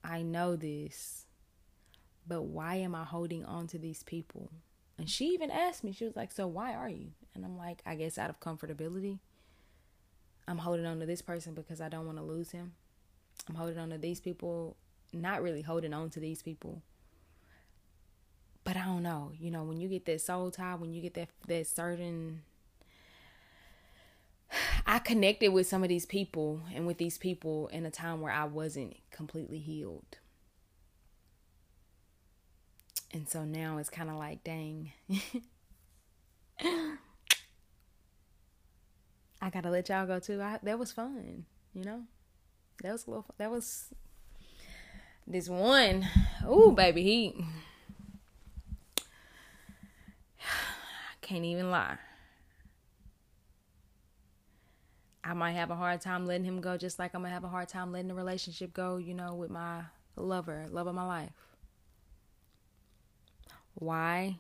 i 0.04 0.22
know 0.22 0.56
this 0.56 1.26
but 2.28 2.44
why 2.44 2.76
am 2.76 2.94
i 2.94 3.04
holding 3.04 3.46
on 3.46 3.68
to 3.68 3.78
these 3.78 4.04
people? 4.04 4.52
And 4.98 5.10
she 5.10 5.28
even 5.28 5.52
asked 5.52 5.84
me 5.84 5.92
she 5.92 6.06
was 6.06 6.16
like 6.16 6.32
so 6.32 6.48
why 6.48 6.74
are 6.74 6.90
you? 6.90 7.12
And 7.34 7.46
i'm 7.46 7.58
like 7.58 7.82
i 7.86 7.96
guess 7.96 8.18
out 8.18 8.30
of 8.30 8.40
comfortability. 8.40 9.20
I'm 10.48 10.60
holding 10.60 10.86
on 10.86 11.00
to 11.02 11.06
this 11.06 11.22
person 11.22 11.54
because 11.54 11.82
I 11.82 11.90
don't 11.90 12.06
want 12.06 12.18
to 12.20 12.24
lose 12.24 12.52
him. 12.52 12.72
I'm 13.50 13.56
holding 13.56 13.78
on 13.78 13.90
to 13.90 13.98
these 13.98 14.22
people, 14.22 14.78
not 15.14 15.42
really 15.42 15.62
holding 15.62 15.94
on 15.94 16.10
to 16.12 16.20
these 16.20 16.42
people. 16.42 16.82
But 18.68 18.76
I 18.76 18.84
don't 18.84 19.02
know, 19.02 19.32
you 19.40 19.50
know, 19.50 19.64
when 19.64 19.80
you 19.80 19.88
get 19.88 20.04
that 20.08 20.20
soul 20.20 20.52
tie, 20.52 20.76
when 20.76 20.92
you 20.92 21.02
get 21.02 21.14
that 21.14 21.30
that 21.48 21.68
certain 21.68 22.42
I 24.86 25.00
connected 25.00 25.54
with 25.54 25.68
some 25.68 25.84
of 25.84 25.90
these 25.90 26.06
people 26.06 26.60
and 26.76 26.86
with 26.86 26.98
these 26.98 27.18
people 27.18 27.70
in 27.70 27.86
a 27.86 27.90
time 27.90 28.20
where 28.20 28.34
I 28.34 28.44
wasn't 28.44 28.98
completely 29.10 29.60
healed. 29.60 30.18
And 33.14 33.30
so 33.30 33.46
now 33.46 33.78
it's 33.78 33.90
kind 33.90 34.10
of 34.10 34.18
like, 34.18 34.44
dang. 34.44 34.92
I 39.42 39.50
gotta 39.50 39.70
let 39.70 39.88
y'all 39.88 40.06
go 40.06 40.20
too. 40.20 40.42
I, 40.42 40.60
that 40.62 40.78
was 40.78 40.92
fun, 40.92 41.46
you 41.74 41.86
know. 41.86 42.02
That 42.84 42.92
was 42.92 43.08
a 43.08 43.12
little. 43.12 43.26
That 43.38 43.50
was 43.50 43.94
this 45.26 45.48
one. 45.48 46.06
Ooh, 46.46 46.74
baby, 46.76 47.04
he. 47.04 47.46
Can't 51.28 51.46
even 51.46 51.70
lie. 51.70 51.98
I 55.24 55.34
might 55.34 55.52
have 55.54 55.70
a 55.72 55.76
hard 55.76 56.02
time 56.02 56.26
letting 56.26 56.46
him 56.46 56.62
go, 56.62 56.78
just 56.78 56.98
like 57.00 57.14
I'm 57.14 57.22
gonna 57.22 57.34
have 57.34 57.44
a 57.44 57.50
hard 57.50 57.68
time 57.70 57.92
letting 57.92 58.08
the 58.08 58.14
relationship 58.16 58.74
go. 58.74 58.98
You 58.98 59.14
know, 59.14 59.34
with 59.36 59.50
my 59.52 59.84
lover, 60.16 60.66
love 60.70 60.88
of 60.88 60.96
my 60.96 61.06
life. 61.06 61.34
Why? 63.76 64.40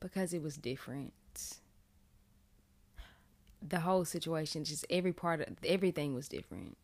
Because 0.00 0.32
it 0.34 0.42
was 0.42 0.56
different 0.56 1.12
the 3.66 3.80
whole 3.80 4.04
situation, 4.04 4.64
just 4.64 4.84
every 4.90 5.12
part 5.12 5.40
of 5.40 5.56
everything 5.64 6.14
was 6.14 6.28
different. 6.28 6.76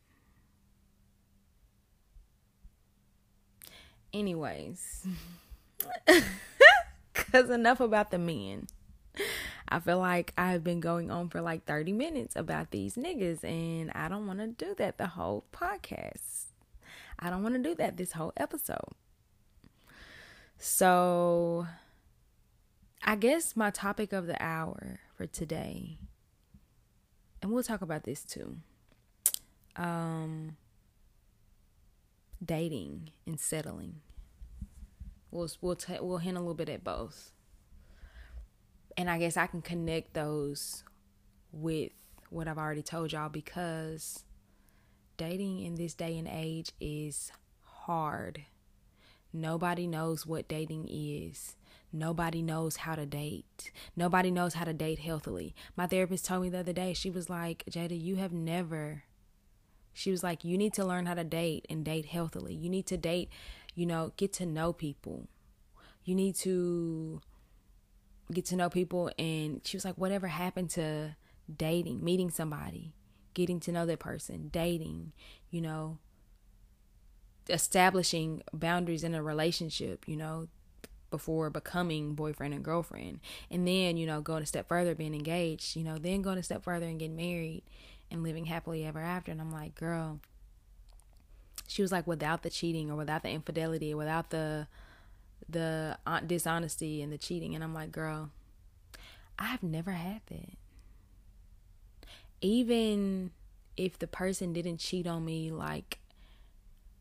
Anyways, 4.12 5.06
enough 7.34 7.80
about 7.80 8.10
the 8.10 8.18
men. 8.18 8.66
I 9.68 9.80
feel 9.80 9.98
like 9.98 10.32
I've 10.36 10.62
been 10.62 10.80
going 10.80 11.10
on 11.10 11.28
for 11.28 11.40
like 11.40 11.64
30 11.64 11.92
minutes 11.92 12.36
about 12.36 12.70
these 12.70 12.96
niggas, 12.96 13.44
and 13.44 13.90
I 13.92 14.08
don't 14.08 14.26
want 14.26 14.40
to 14.40 14.48
do 14.48 14.74
that 14.78 14.98
the 14.98 15.08
whole 15.08 15.44
podcast. 15.52 16.46
I 17.18 17.30
don't 17.30 17.42
want 17.42 17.54
to 17.54 17.62
do 17.62 17.74
that 17.76 17.96
this 17.96 18.12
whole 18.12 18.32
episode. 18.36 18.92
So, 20.58 21.66
I 23.02 23.16
guess 23.16 23.56
my 23.56 23.70
topic 23.70 24.12
of 24.12 24.26
the 24.26 24.40
hour 24.42 25.00
for 25.16 25.26
today 25.26 25.98
and 27.44 27.52
we'll 27.52 27.62
talk 27.62 27.82
about 27.82 28.04
this 28.04 28.24
too. 28.24 28.56
Um, 29.76 30.56
dating 32.42 33.10
and 33.26 33.38
settling. 33.38 34.00
We'll 35.34 35.50
we'll 35.60 35.74
t- 35.74 35.98
we'll 36.00 36.18
hint 36.18 36.36
a 36.36 36.40
little 36.40 36.54
bit 36.54 36.68
at 36.68 36.84
both, 36.84 37.32
and 38.96 39.10
I 39.10 39.18
guess 39.18 39.36
I 39.36 39.48
can 39.48 39.62
connect 39.62 40.14
those 40.14 40.84
with 41.50 41.90
what 42.30 42.46
I've 42.46 42.56
already 42.56 42.82
told 42.82 43.12
y'all 43.12 43.28
because 43.28 44.24
dating 45.16 45.58
in 45.58 45.74
this 45.74 45.92
day 45.92 46.16
and 46.16 46.28
age 46.28 46.70
is 46.80 47.32
hard. 47.62 48.42
Nobody 49.32 49.88
knows 49.88 50.24
what 50.24 50.46
dating 50.46 50.86
is. 50.88 51.56
Nobody 51.92 52.40
knows 52.40 52.76
how 52.76 52.94
to 52.94 53.04
date. 53.04 53.72
Nobody 53.96 54.30
knows 54.30 54.54
how 54.54 54.64
to 54.64 54.72
date 54.72 55.00
healthily. 55.00 55.52
My 55.76 55.88
therapist 55.88 56.26
told 56.26 56.42
me 56.42 56.48
the 56.48 56.60
other 56.60 56.72
day, 56.72 56.92
she 56.94 57.10
was 57.10 57.28
like, 57.28 57.64
Jada, 57.68 58.00
you 58.00 58.16
have 58.16 58.32
never. 58.32 59.02
She 59.92 60.10
was 60.10 60.22
like, 60.22 60.44
you 60.44 60.58
need 60.58 60.74
to 60.74 60.84
learn 60.84 61.06
how 61.06 61.14
to 61.14 61.24
date 61.24 61.66
and 61.70 61.84
date 61.84 62.06
healthily. 62.06 62.54
You 62.54 62.68
need 62.68 62.86
to 62.86 62.96
date, 62.96 63.28
you 63.74 63.86
know, 63.86 64.12
get 64.16 64.32
to 64.34 64.46
know 64.46 64.72
people. 64.72 65.28
You 66.04 66.14
need 66.14 66.34
to 66.36 67.20
get 68.32 68.44
to 68.46 68.56
know 68.56 68.70
people. 68.70 69.10
And 69.18 69.60
she 69.64 69.76
was 69.76 69.84
like, 69.84 69.96
whatever 69.96 70.28
happened 70.28 70.70
to 70.70 71.16
dating, 71.54 72.04
meeting 72.04 72.30
somebody, 72.30 72.92
getting 73.34 73.60
to 73.60 73.72
know 73.72 73.86
that 73.86 73.98
person, 73.98 74.48
dating, 74.52 75.12
you 75.50 75.60
know, 75.60 75.98
establishing 77.48 78.42
boundaries 78.52 79.04
in 79.04 79.14
a 79.14 79.22
relationship, 79.22 80.04
you 80.06 80.16
know, 80.16 80.48
before 81.10 81.50
becoming 81.50 82.14
boyfriend 82.14 82.54
and 82.54 82.64
girlfriend. 82.64 83.20
And 83.50 83.66
then, 83.68 83.96
you 83.96 84.06
know, 84.06 84.20
going 84.20 84.42
a 84.42 84.46
step 84.46 84.68
further, 84.68 84.94
being 84.94 85.14
engaged, 85.14 85.76
you 85.76 85.84
know, 85.84 85.98
then 85.98 86.22
going 86.22 86.38
a 86.38 86.42
step 86.42 86.64
further 86.64 86.86
and 86.86 86.98
getting 86.98 87.16
married 87.16 87.62
and 88.10 88.22
living 88.22 88.46
happily 88.46 88.84
ever 88.84 89.00
after. 89.00 89.30
And 89.30 89.40
I'm 89.40 89.52
like, 89.52 89.74
girl, 89.74 90.20
she 91.66 91.82
was 91.82 91.92
like, 91.92 92.06
without 92.06 92.42
the 92.42 92.50
cheating 92.50 92.90
or 92.90 92.96
without 92.96 93.22
the 93.22 93.30
infidelity 93.30 93.92
or 93.92 93.96
without 93.96 94.30
the 94.30 94.66
the 95.48 95.98
dishonesty 96.26 97.02
and 97.02 97.12
the 97.12 97.18
cheating. 97.18 97.54
And 97.54 97.62
I'm 97.62 97.74
like, 97.74 97.92
girl, 97.92 98.30
I've 99.38 99.62
never 99.62 99.92
had 99.92 100.22
that. 100.28 100.56
Even 102.40 103.30
if 103.76 103.98
the 103.98 104.06
person 104.06 104.52
didn't 104.52 104.78
cheat 104.78 105.06
on 105.06 105.24
me 105.24 105.50
like 105.50 105.98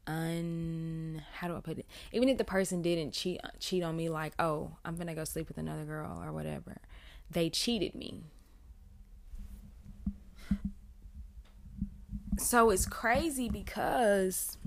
un 0.07 1.21
how 1.35 1.47
do 1.47 1.55
I 1.55 1.61
put 1.61 1.77
it? 1.77 1.85
Even 2.11 2.29
if 2.29 2.37
the 2.37 2.43
person 2.43 2.81
didn't 2.81 3.11
cheat 3.11 3.39
cheat 3.59 3.83
on 3.83 3.95
me 3.95 4.09
like, 4.09 4.33
"Oh, 4.39 4.77
I'm 4.83 4.95
going 4.95 5.07
to 5.07 5.13
go 5.13 5.23
sleep 5.23 5.47
with 5.47 5.57
another 5.57 5.85
girl 5.85 6.21
or 6.23 6.31
whatever." 6.31 6.77
They 7.29 7.49
cheated 7.49 7.95
me. 7.95 8.23
So 12.37 12.69
it's 12.69 12.85
crazy 12.85 13.49
because 13.49 14.57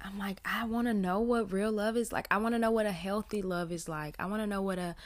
I'm 0.00 0.18
like, 0.18 0.40
I 0.44 0.64
want 0.64 0.86
to 0.86 0.94
know 0.94 1.20
what 1.20 1.52
real 1.52 1.72
love 1.72 1.96
is 1.96 2.12
like. 2.12 2.26
I 2.30 2.38
want 2.38 2.54
to 2.54 2.58
know 2.58 2.70
what 2.70 2.86
a 2.86 2.92
healthy 2.92 3.42
love 3.42 3.70
is 3.70 3.88
like. 3.88 4.16
I 4.18 4.26
want 4.26 4.42
to 4.42 4.46
know 4.46 4.62
what 4.62 4.78
a 4.78 4.96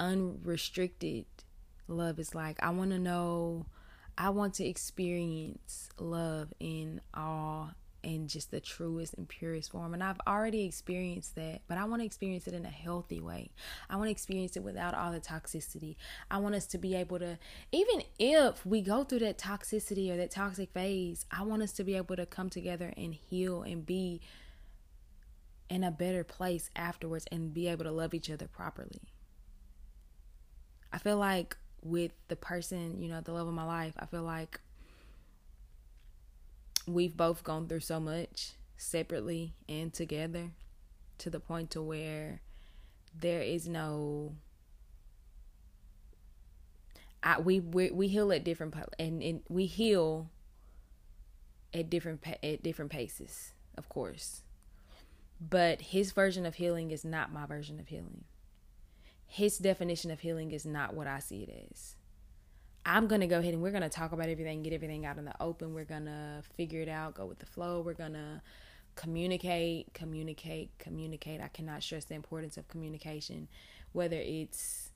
unrestricted 0.00 1.26
love 1.88 2.18
is 2.18 2.34
like. 2.34 2.62
I 2.62 2.70
want 2.70 2.90
to 2.90 2.98
know 2.98 3.66
I 4.18 4.30
want 4.30 4.54
to 4.54 4.64
experience 4.66 5.88
love 5.98 6.52
in 6.60 7.00
all 7.14 7.70
in 8.02 8.28
just 8.28 8.50
the 8.50 8.60
truest 8.60 9.14
and 9.14 9.28
purest 9.28 9.70
form. 9.70 9.94
And 9.94 10.02
I've 10.02 10.20
already 10.26 10.64
experienced 10.64 11.34
that, 11.36 11.62
but 11.68 11.78
I 11.78 11.84
want 11.84 12.02
to 12.02 12.06
experience 12.06 12.46
it 12.46 12.54
in 12.54 12.64
a 12.64 12.70
healthy 12.70 13.20
way. 13.20 13.50
I 13.88 13.96
want 13.96 14.08
to 14.08 14.12
experience 14.12 14.56
it 14.56 14.62
without 14.62 14.94
all 14.94 15.12
the 15.12 15.20
toxicity. 15.20 15.96
I 16.30 16.38
want 16.38 16.54
us 16.54 16.66
to 16.66 16.78
be 16.78 16.94
able 16.94 17.18
to, 17.20 17.38
even 17.70 18.02
if 18.18 18.64
we 18.66 18.80
go 18.80 19.04
through 19.04 19.20
that 19.20 19.38
toxicity 19.38 20.10
or 20.10 20.16
that 20.16 20.30
toxic 20.30 20.72
phase, 20.72 21.26
I 21.30 21.42
want 21.42 21.62
us 21.62 21.72
to 21.72 21.84
be 21.84 21.96
able 21.96 22.16
to 22.16 22.26
come 22.26 22.50
together 22.50 22.92
and 22.96 23.14
heal 23.14 23.62
and 23.62 23.86
be 23.86 24.20
in 25.68 25.84
a 25.84 25.90
better 25.90 26.24
place 26.24 26.70
afterwards 26.76 27.26
and 27.32 27.54
be 27.54 27.68
able 27.68 27.84
to 27.84 27.92
love 27.92 28.14
each 28.14 28.30
other 28.30 28.46
properly. 28.46 29.00
I 30.92 30.98
feel 30.98 31.16
like 31.16 31.56
with 31.82 32.12
the 32.28 32.36
person, 32.36 33.02
you 33.02 33.08
know, 33.08 33.20
the 33.20 33.32
love 33.32 33.48
of 33.48 33.54
my 33.54 33.64
life, 33.64 33.94
I 33.98 34.06
feel 34.06 34.22
like 34.22 34.60
we've 36.86 37.16
both 37.16 37.44
gone 37.44 37.68
through 37.68 37.80
so 37.80 38.00
much 38.00 38.52
separately 38.76 39.54
and 39.68 39.92
together 39.92 40.50
to 41.18 41.30
the 41.30 41.40
point 41.40 41.70
to 41.70 41.82
where 41.82 42.40
there 43.14 43.42
is 43.42 43.68
no 43.68 44.34
I, 47.22 47.40
we, 47.40 47.60
we 47.60 47.90
we 47.92 48.08
heal 48.08 48.32
at 48.32 48.42
different 48.42 48.74
and, 48.98 49.22
and 49.22 49.42
we 49.48 49.66
heal 49.66 50.30
at 51.72 51.88
different 51.88 52.26
at 52.42 52.62
different 52.64 52.90
paces, 52.90 53.52
of 53.78 53.88
course. 53.88 54.42
But 55.40 55.80
his 55.82 56.10
version 56.10 56.44
of 56.44 56.56
healing 56.56 56.90
is 56.90 57.04
not 57.04 57.32
my 57.32 57.46
version 57.46 57.78
of 57.78 57.88
healing 57.88 58.24
his 59.32 59.56
definition 59.56 60.10
of 60.10 60.20
healing 60.20 60.52
is 60.52 60.66
not 60.66 60.92
what 60.92 61.06
I 61.06 61.18
see 61.18 61.44
it 61.44 61.66
as. 61.70 61.96
I'm 62.84 63.06
going 63.06 63.20
to 63.20 63.26
go 63.26 63.38
ahead 63.38 63.54
and 63.54 63.62
we're 63.62 63.70
going 63.70 63.82
to 63.82 63.88
talk 63.88 64.12
about 64.12 64.28
everything, 64.28 64.62
get 64.62 64.72
everything 64.72 65.06
out 65.06 65.18
in 65.18 65.24
the 65.24 65.34
open. 65.40 65.74
We're 65.74 65.84
going 65.84 66.06
to 66.06 66.42
figure 66.56 66.80
it 66.80 66.88
out, 66.88 67.14
go 67.14 67.26
with 67.26 67.38
the 67.38 67.46
flow. 67.46 67.80
We're 67.80 67.94
going 67.94 68.14
to 68.14 68.42
communicate, 68.96 69.94
communicate, 69.94 70.70
communicate. 70.78 71.40
I 71.40 71.48
cannot 71.48 71.82
stress 71.82 72.04
the 72.04 72.14
importance 72.14 72.56
of 72.56 72.68
communication, 72.68 73.48
whether 73.92 74.16
it's 74.16 74.90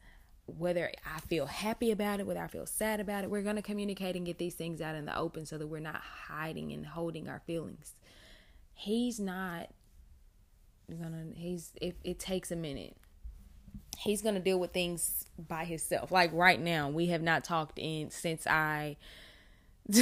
whether 0.47 0.93
I 1.05 1.19
feel 1.21 1.47
happy 1.47 1.91
about 1.91 2.21
it, 2.21 2.27
whether 2.27 2.41
I 2.41 2.47
feel 2.47 2.67
sad 2.67 3.01
about 3.01 3.25
it. 3.25 3.31
We're 3.31 3.43
going 3.43 3.57
to 3.57 3.63
communicate 3.63 4.15
and 4.15 4.25
get 4.25 4.39
these 4.39 4.55
things 4.55 4.81
out 4.81 4.95
in 4.95 5.05
the 5.05 5.17
open 5.17 5.45
so 5.45 5.59
that 5.59 5.67
we're 5.67 5.81
not 5.81 5.97
hiding 5.97 6.73
and 6.73 6.87
holding 6.87 7.29
our 7.29 7.41
feelings. 7.41 7.95
He's 8.73 9.19
not 9.19 9.71
gonna 10.89 11.27
he's 11.35 11.73
it, 11.81 11.97
it 12.05 12.19
takes 12.19 12.51
a 12.51 12.57
minute 12.57 12.97
he's 13.99 14.23
going 14.23 14.35
to 14.35 14.41
deal 14.41 14.59
with 14.59 14.73
things 14.73 15.27
by 15.39 15.65
himself. 15.65 16.11
Like 16.11 16.33
right 16.33 16.61
now, 16.61 16.89
we 16.89 17.07
have 17.07 17.23
not 17.23 17.45
talked 17.45 17.79
in 17.79 18.11
since 18.11 18.47
I 18.47 18.97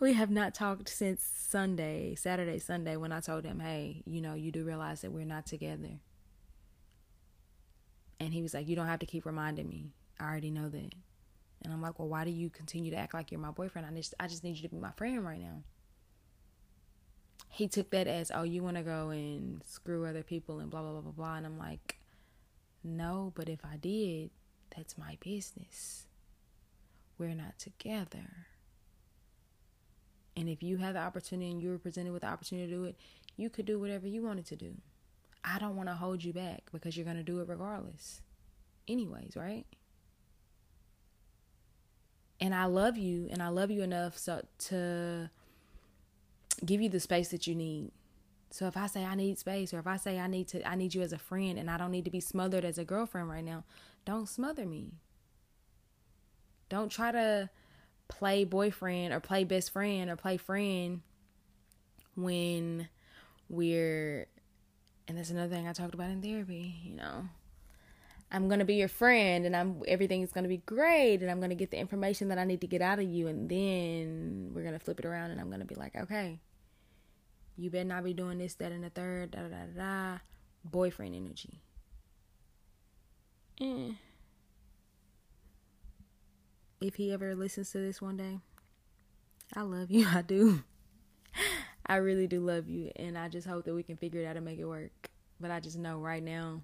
we 0.00 0.12
have 0.14 0.30
not 0.30 0.54
talked 0.54 0.88
since 0.88 1.22
Sunday, 1.22 2.14
Saturday, 2.14 2.58
Sunday 2.58 2.96
when 2.96 3.12
I 3.12 3.20
told 3.20 3.44
him, 3.44 3.60
"Hey, 3.60 4.02
you 4.06 4.20
know, 4.20 4.34
you 4.34 4.50
do 4.52 4.64
realize 4.64 5.02
that 5.02 5.12
we're 5.12 5.24
not 5.24 5.46
together." 5.46 6.00
And 8.18 8.34
he 8.34 8.42
was 8.42 8.54
like, 8.54 8.68
"You 8.68 8.76
don't 8.76 8.86
have 8.86 9.00
to 9.00 9.06
keep 9.06 9.24
reminding 9.24 9.68
me. 9.68 9.92
I 10.18 10.24
already 10.24 10.50
know 10.50 10.68
that. 10.68 10.94
And 11.62 11.72
I'm 11.72 11.82
like, 11.82 11.98
well, 11.98 12.08
why 12.08 12.24
do 12.24 12.30
you 12.30 12.48
continue 12.50 12.90
to 12.90 12.96
act 12.96 13.14
like 13.14 13.30
you're 13.30 13.40
my 13.40 13.50
boyfriend? 13.50 13.86
I 13.86 13.94
just, 13.94 14.14
I 14.18 14.26
just 14.28 14.44
need 14.44 14.56
you 14.56 14.62
to 14.62 14.68
be 14.68 14.78
my 14.78 14.92
friend 14.92 15.24
right 15.24 15.40
now. 15.40 15.62
He 17.48 17.68
took 17.68 17.90
that 17.90 18.06
as, 18.06 18.30
oh, 18.34 18.44
you 18.44 18.62
want 18.62 18.76
to 18.76 18.82
go 18.82 19.10
and 19.10 19.62
screw 19.64 20.06
other 20.06 20.22
people 20.22 20.60
and 20.60 20.70
blah, 20.70 20.80
blah, 20.80 20.92
blah, 20.92 21.00
blah, 21.00 21.12
blah. 21.12 21.36
And 21.36 21.46
I'm 21.46 21.58
like, 21.58 21.96
no, 22.82 23.32
but 23.34 23.48
if 23.48 23.60
I 23.64 23.76
did, 23.76 24.30
that's 24.76 24.96
my 24.96 25.18
business. 25.20 26.06
We're 27.18 27.34
not 27.34 27.58
together. 27.58 28.46
And 30.36 30.48
if 30.48 30.62
you 30.62 30.78
have 30.78 30.94
the 30.94 31.00
opportunity 31.00 31.50
and 31.50 31.60
you 31.60 31.70
were 31.70 31.78
presented 31.78 32.12
with 32.12 32.22
the 32.22 32.28
opportunity 32.28 32.68
to 32.68 32.74
do 32.74 32.84
it, 32.84 32.96
you 33.36 33.50
could 33.50 33.66
do 33.66 33.78
whatever 33.78 34.06
you 34.06 34.22
wanted 34.22 34.46
to 34.46 34.56
do. 34.56 34.74
I 35.44 35.58
don't 35.58 35.76
want 35.76 35.88
to 35.88 35.94
hold 35.94 36.22
you 36.22 36.32
back 36.32 36.62
because 36.72 36.96
you're 36.96 37.04
going 37.04 37.16
to 37.16 37.22
do 37.22 37.40
it 37.40 37.48
regardless. 37.48 38.22
Anyways, 38.88 39.32
right? 39.36 39.66
And 42.40 42.54
I 42.54 42.64
love 42.64 42.96
you 42.96 43.28
and 43.30 43.42
I 43.42 43.48
love 43.48 43.70
you 43.70 43.82
enough 43.82 44.16
so 44.16 44.46
to 44.58 45.30
give 46.64 46.80
you 46.80 46.88
the 46.88 47.00
space 47.00 47.28
that 47.28 47.46
you 47.46 47.54
need. 47.54 47.92
So 48.50 48.66
if 48.66 48.76
I 48.76 48.86
say 48.86 49.04
I 49.04 49.14
need 49.14 49.38
space 49.38 49.72
or 49.72 49.78
if 49.78 49.86
I 49.86 49.96
say 49.96 50.18
I 50.18 50.26
need 50.26 50.48
to 50.48 50.68
I 50.68 50.74
need 50.74 50.94
you 50.94 51.02
as 51.02 51.12
a 51.12 51.18
friend 51.18 51.58
and 51.58 51.70
I 51.70 51.76
don't 51.76 51.92
need 51.92 52.04
to 52.04 52.10
be 52.10 52.20
smothered 52.20 52.64
as 52.64 52.78
a 52.78 52.84
girlfriend 52.84 53.28
right 53.28 53.44
now, 53.44 53.64
don't 54.04 54.28
smother 54.28 54.66
me. 54.66 54.92
Don't 56.68 56.90
try 56.90 57.12
to 57.12 57.48
play 58.08 58.44
boyfriend 58.44 59.12
or 59.12 59.20
play 59.20 59.44
best 59.44 59.72
friend 59.72 60.10
or 60.10 60.16
play 60.16 60.36
friend 60.36 61.02
when 62.16 62.88
we're 63.48 64.26
and 65.06 65.16
that's 65.16 65.30
another 65.30 65.54
thing 65.54 65.66
I 65.66 65.72
talked 65.72 65.94
about 65.94 66.10
in 66.10 66.22
therapy, 66.22 66.74
you 66.84 66.94
know. 66.94 67.28
I'm 68.32 68.46
going 68.46 68.60
to 68.60 68.64
be 68.64 68.74
your 68.74 68.88
friend 68.88 69.46
and 69.46 69.56
I'm 69.56 69.82
everything 69.86 70.22
is 70.22 70.32
going 70.32 70.44
to 70.44 70.48
be 70.48 70.58
great 70.58 71.20
and 71.20 71.30
I'm 71.30 71.38
going 71.38 71.50
to 71.50 71.56
get 71.56 71.70
the 71.70 71.78
information 71.78 72.28
that 72.28 72.38
I 72.38 72.44
need 72.44 72.60
to 72.60 72.66
get 72.66 72.82
out 72.82 72.98
of 72.98 73.08
you 73.08 73.28
and 73.28 73.48
then 73.48 74.50
we're 74.52 74.62
going 74.62 74.74
to 74.74 74.80
flip 74.80 74.98
it 74.98 75.04
around 75.04 75.30
and 75.30 75.40
I'm 75.40 75.48
going 75.48 75.60
to 75.60 75.66
be 75.66 75.74
like, 75.76 75.94
"Okay. 75.96 76.40
You 77.60 77.70
better 77.70 77.84
not 77.84 78.04
be 78.04 78.14
doing 78.14 78.38
this, 78.38 78.54
that 78.54 78.72
and 78.72 78.82
the 78.82 78.90
third, 78.90 79.32
da 79.32 79.42
da 79.42 79.48
da 79.48 79.64
da." 79.76 80.18
Boyfriend 80.64 81.14
energy. 81.14 81.60
Eh 83.60 83.92
if 86.80 86.94
he 86.94 87.12
ever 87.12 87.34
listens 87.34 87.70
to 87.72 87.78
this 87.78 88.00
one 88.00 88.16
day, 88.16 88.40
I 89.54 89.62
love 89.62 89.90
you. 89.90 90.06
I 90.12 90.22
do. 90.22 90.62
I 91.86 91.96
really 91.96 92.26
do 92.26 92.40
love 92.40 92.68
you. 92.68 92.90
And 92.96 93.18
I 93.18 93.28
just 93.28 93.46
hope 93.46 93.64
that 93.64 93.74
we 93.74 93.82
can 93.82 93.96
figure 93.96 94.20
it 94.22 94.26
out 94.26 94.36
and 94.36 94.44
make 94.44 94.58
it 94.58 94.64
work. 94.64 95.10
But 95.40 95.50
I 95.50 95.60
just 95.60 95.78
know 95.78 95.98
right 95.98 96.22
now, 96.22 96.62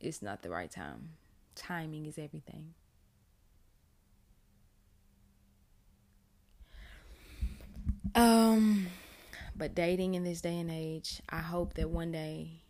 it's 0.00 0.22
not 0.22 0.42
the 0.42 0.50
right 0.50 0.70
time. 0.70 1.10
Timing 1.54 2.06
is 2.06 2.18
everything. 2.18 2.74
Um, 8.16 8.88
but 9.54 9.74
dating 9.74 10.14
in 10.14 10.24
this 10.24 10.40
day 10.40 10.58
and 10.58 10.70
age, 10.70 11.20
I 11.28 11.38
hope 11.38 11.74
that 11.74 11.90
one 11.90 12.10
day 12.10 12.62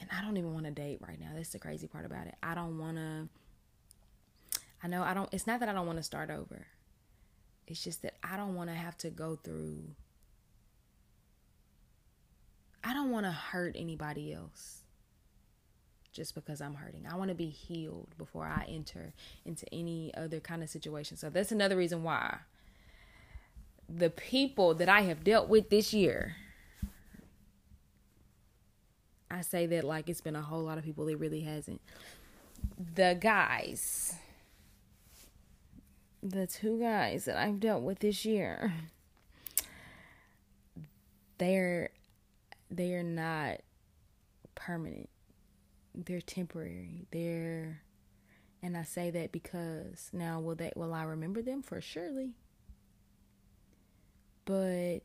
and 0.00 0.08
I 0.16 0.22
don't 0.22 0.36
even 0.36 0.52
want 0.54 0.66
to 0.66 0.70
date 0.70 0.98
right 1.06 1.18
now. 1.18 1.30
That's 1.34 1.50
the 1.50 1.58
crazy 1.58 1.86
part 1.86 2.04
about 2.04 2.26
it. 2.26 2.34
I 2.42 2.54
don't 2.54 2.78
want 2.78 2.96
to. 2.96 3.28
I 4.82 4.88
know 4.88 5.02
I 5.02 5.14
don't. 5.14 5.28
It's 5.32 5.46
not 5.46 5.60
that 5.60 5.68
I 5.68 5.72
don't 5.72 5.86
want 5.86 5.98
to 5.98 6.02
start 6.02 6.30
over. 6.30 6.66
It's 7.66 7.82
just 7.82 8.02
that 8.02 8.14
I 8.22 8.36
don't 8.36 8.54
want 8.54 8.70
to 8.70 8.76
have 8.76 8.96
to 8.98 9.10
go 9.10 9.36
through. 9.36 9.82
I 12.82 12.94
don't 12.94 13.10
want 13.10 13.26
to 13.26 13.32
hurt 13.32 13.76
anybody 13.78 14.32
else 14.32 14.82
just 16.12 16.34
because 16.34 16.60
I'm 16.60 16.74
hurting. 16.74 17.06
I 17.10 17.16
want 17.16 17.28
to 17.28 17.34
be 17.34 17.50
healed 17.50 18.14
before 18.16 18.46
I 18.46 18.64
enter 18.68 19.12
into 19.44 19.72
any 19.74 20.12
other 20.16 20.40
kind 20.40 20.62
of 20.62 20.70
situation. 20.70 21.16
So 21.16 21.28
that's 21.28 21.52
another 21.52 21.76
reason 21.76 22.02
why 22.02 22.38
the 23.88 24.10
people 24.10 24.74
that 24.74 24.88
I 24.88 25.02
have 25.02 25.24
dealt 25.24 25.48
with 25.48 25.70
this 25.70 25.94
year 25.94 26.36
I 29.30 29.42
say 29.42 29.66
that 29.66 29.84
like 29.84 30.08
it's 30.08 30.20
been 30.20 30.36
a 30.36 30.42
whole 30.42 30.62
lot 30.62 30.78
of 30.78 30.84
people. 30.84 31.06
It 31.08 31.18
really 31.18 31.42
hasn't. 31.42 31.80
The 32.94 33.16
guys, 33.20 34.14
the 36.22 36.46
two 36.46 36.80
guys 36.80 37.26
that 37.26 37.36
I've 37.36 37.60
dealt 37.60 37.82
with 37.82 37.98
this 37.98 38.24
year, 38.24 38.72
they're 41.38 41.90
they're 42.70 43.02
not 43.02 43.60
permanent. 44.54 45.10
They're 45.94 46.20
temporary. 46.20 47.06
They're 47.10 47.82
and 48.62 48.76
I 48.76 48.82
say 48.82 49.10
that 49.10 49.30
because 49.30 50.10
now 50.12 50.40
will 50.40 50.54
they 50.54 50.72
will 50.74 50.94
I 50.94 51.02
remember 51.02 51.42
them 51.42 51.62
for 51.62 51.80
surely? 51.80 52.32
But 54.48 55.02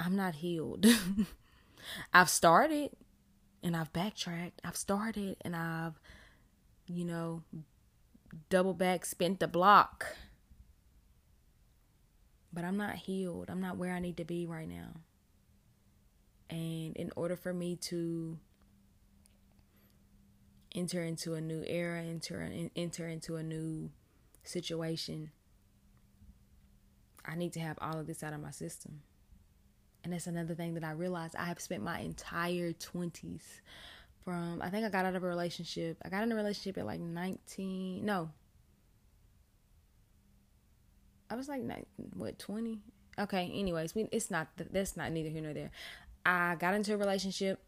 I'm 0.00 0.16
not 0.16 0.34
healed. 0.34 0.84
I've 2.12 2.28
started 2.28 2.90
and 3.62 3.76
I've 3.76 3.92
backtracked. 3.92 4.60
I've 4.64 4.76
started 4.76 5.36
and 5.42 5.54
I've, 5.54 6.00
you 6.88 7.04
know, 7.04 7.44
double 8.48 8.74
back, 8.74 9.06
spent 9.06 9.38
the 9.38 9.46
block. 9.46 10.16
But 12.52 12.64
I'm 12.64 12.76
not 12.76 12.96
healed. 12.96 13.48
I'm 13.48 13.60
not 13.60 13.76
where 13.76 13.94
I 13.94 14.00
need 14.00 14.16
to 14.16 14.24
be 14.24 14.44
right 14.44 14.68
now. 14.68 14.90
And 16.50 16.96
in 16.96 17.12
order 17.14 17.36
for 17.36 17.54
me 17.54 17.76
to 17.76 18.40
enter 20.74 21.04
into 21.04 21.34
a 21.34 21.40
new 21.40 21.62
era, 21.64 22.02
enter 22.02 22.50
enter 22.74 23.06
into 23.06 23.36
a 23.36 23.42
new 23.44 23.92
situation, 24.42 25.30
I 27.24 27.36
need 27.36 27.52
to 27.54 27.60
have 27.60 27.78
all 27.80 27.98
of 27.98 28.06
this 28.06 28.22
out 28.22 28.32
of 28.32 28.40
my 28.40 28.50
system. 28.50 29.02
And 30.02 30.12
that's 30.12 30.26
another 30.26 30.54
thing 30.54 30.74
that 30.74 30.84
I 30.84 30.92
realized 30.92 31.36
I 31.36 31.44
have 31.44 31.60
spent 31.60 31.82
my 31.82 32.00
entire 32.00 32.72
20s 32.72 33.42
from, 34.24 34.62
I 34.62 34.70
think 34.70 34.84
I 34.84 34.88
got 34.88 35.04
out 35.04 35.14
of 35.14 35.22
a 35.22 35.28
relationship. 35.28 35.98
I 36.02 36.08
got 36.08 36.22
in 36.22 36.32
a 36.32 36.36
relationship 36.36 36.78
at 36.78 36.86
like 36.86 37.00
19, 37.00 38.04
no. 38.04 38.30
I 41.28 41.36
was 41.36 41.48
like, 41.48 41.62
what, 42.14 42.38
20? 42.38 42.80
Okay, 43.18 43.52
anyways, 43.54 43.94
we, 43.94 44.08
it's 44.10 44.30
not, 44.30 44.48
that's 44.56 44.96
not 44.96 45.12
neither 45.12 45.28
here 45.28 45.42
nor 45.42 45.52
there. 45.52 45.70
I 46.24 46.56
got 46.56 46.74
into 46.74 46.94
a 46.94 46.96
relationship, 46.96 47.60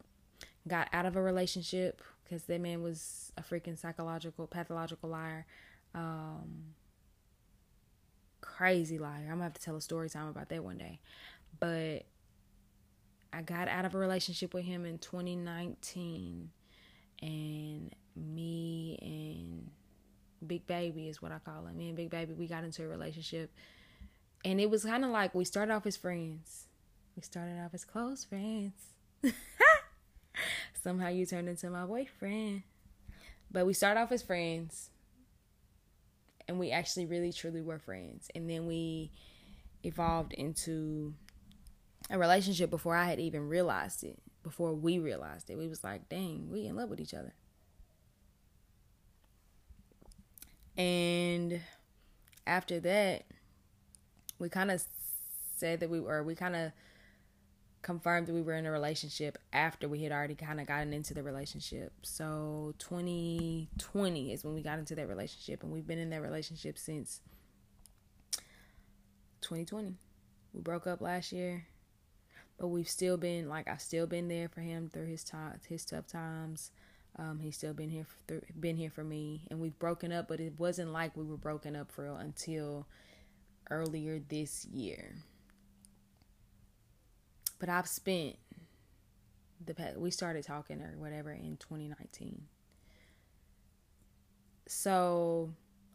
got 0.67 0.89
out 0.93 1.07
of 1.07 1.17
a 1.17 1.23
relationship 1.23 2.03
because 2.25 2.45
that 2.45 2.61
man 2.61 2.83
was 2.83 3.33
a 3.37 3.43
freaking 3.43 3.79
psychological, 3.79 4.47
pathological 4.47 5.11
liar. 5.11 5.47
Um, 5.95 6.75
crazy 8.41 8.99
liar. 8.99 9.23
I'm 9.25 9.33
gonna 9.33 9.45
have 9.45 9.55
to 9.55 9.63
tell 9.63 9.77
a 9.77 9.81
story 9.81 10.09
time 10.09 10.29
about 10.29 10.49
that 10.51 10.63
one 10.63 10.79
day. 10.79 11.01
But 11.59 12.05
I 13.33 13.43
got 13.43 13.69
out 13.69 13.85
of 13.85 13.95
a 13.95 13.99
relationship 13.99 14.55
with 14.55 14.65
him 14.65 14.85
in 14.85 14.99
2019, 14.99 16.51
and 17.23 17.95
me 18.15 18.99
and 19.01 19.71
Big 20.47 20.67
Baby 20.67 21.09
is 21.09 21.23
what 21.23 21.33
I 21.33 21.39
call 21.39 21.67
him. 21.67 21.77
Me 21.77 21.89
and 21.89 21.97
Big 21.97 22.11
Baby, 22.11 22.35
we 22.35 22.47
got 22.47 22.63
into 22.65 22.85
a 22.85 22.89
relationship, 22.89 23.51
and 24.45 24.61
it 24.61 24.69
was 24.71 24.85
kind 24.85 25.05
of 25.05 25.11
like 25.11 25.35
we 25.35 25.45
started 25.45 25.73
off 25.73 25.87
as 25.87 25.97
friends. 25.97 26.67
We 27.17 27.23
started 27.23 27.59
off 27.65 27.75
as 27.75 27.85
close 27.85 28.25
friends. 28.25 28.73
Somehow 30.83 31.09
you 31.09 31.27
turned 31.27 31.49
into 31.49 31.71
my 31.71 31.85
boyfriend, 31.85 32.63
but 33.51 33.67
we 33.67 33.73
started 33.73 34.01
off 34.01 34.13
as 34.13 34.23
friends, 34.23 34.91
and 36.53 36.61
we 36.61 36.71
actually 36.71 37.07
really 37.07 37.33
truly 37.33 37.63
were 37.63 37.79
friends, 37.79 38.29
and 38.35 38.49
then 38.49 38.67
we 38.67 39.11
evolved 39.83 40.35
into 40.35 41.15
a 42.11 42.19
relationship 42.19 42.69
before 42.69 42.95
I 42.95 43.07
had 43.07 43.19
even 43.19 43.49
realized 43.49 44.05
it, 44.05 44.19
before 44.43 44.75
we 44.75 44.99
realized 44.99 45.49
it. 45.49 45.57
We 45.57 45.67
was 45.67 45.83
like, 45.83 46.11
dang, 46.11 46.51
we 46.51 46.67
in 46.67 46.77
love 46.77 46.91
with 46.91 47.01
each 47.01 47.15
other. 47.15 47.33
And 50.77 51.61
after 52.47 52.79
that, 52.81 53.25
we 54.39 54.51
kind 54.51 54.71
of 54.71 54.85
said 55.57 55.81
that 55.81 55.89
we 55.89 56.01
were, 56.01 56.23
we 56.23 56.35
kind 56.35 56.55
of 56.55 56.73
confirmed 57.83 58.29
that 58.29 58.33
we 58.33 58.43
were 58.43 58.55
in 58.55 58.67
a 58.67 58.71
relationship 58.71 59.39
after 59.53 59.89
we 59.89 60.03
had 60.03 60.13
already 60.13 60.35
kind 60.35 60.61
of 60.61 60.67
gotten 60.67 60.93
into 60.93 61.15
the 61.15 61.23
relationship. 61.23 61.93
So 62.03 62.75
2020 62.79 64.33
is 64.33 64.45
when 64.45 64.55
we 64.55 64.63
got 64.63 64.79
into 64.79 64.95
that 64.95 65.09
relationship, 65.09 65.63
and 65.63 65.73
we've 65.73 65.87
been 65.87 65.99
in 65.99 66.11
that 66.11 66.23
relationship 66.23 66.79
since 66.79 67.21
2020. 69.43 69.97
We 70.55 70.61
broke 70.61 70.87
up 70.87 71.01
last 71.01 71.33
year 71.33 71.67
but 72.63 72.69
we've 72.69 72.89
still 72.89 73.17
been 73.17 73.49
like 73.49 73.67
I've 73.67 73.81
still 73.81 74.07
been 74.07 74.29
there 74.29 74.49
for 74.49 74.61
him 74.61 74.89
through 74.89 75.07
his 75.07 75.25
time, 75.25 75.59
his 75.69 75.85
tough 75.85 76.07
times. 76.07 76.71
Um, 77.19 77.41
he's 77.41 77.57
still 77.57 77.75
been 77.75 77.91
here, 77.91 78.07
for, 78.27 78.41
been 78.59 78.77
here 78.77 78.89
for 78.89 79.03
me, 79.03 79.43
and 79.51 79.61
we've 79.61 79.79
broken 79.81 80.13
up, 80.13 80.29
but 80.29 80.39
it 80.39 80.55
wasn't 80.59 80.93
like 80.93 81.17
we 81.17 81.25
were 81.25 81.37
broken 81.37 81.75
up 81.75 81.91
for 81.91 82.05
real 82.05 82.17
until 82.17 82.87
earlier 83.69 84.21
this 84.29 84.65
year. 84.67 85.17
But 87.63 87.69
I've 87.69 87.87
spent 87.87 88.35
the 89.65 89.73
past, 89.73 89.97
we 89.97 90.11
started 90.11 90.43
talking 90.43 90.83
or 90.83 90.95
whatever 90.99 91.31
in 91.31 91.59
2019. 91.59 92.43
So 94.67 95.55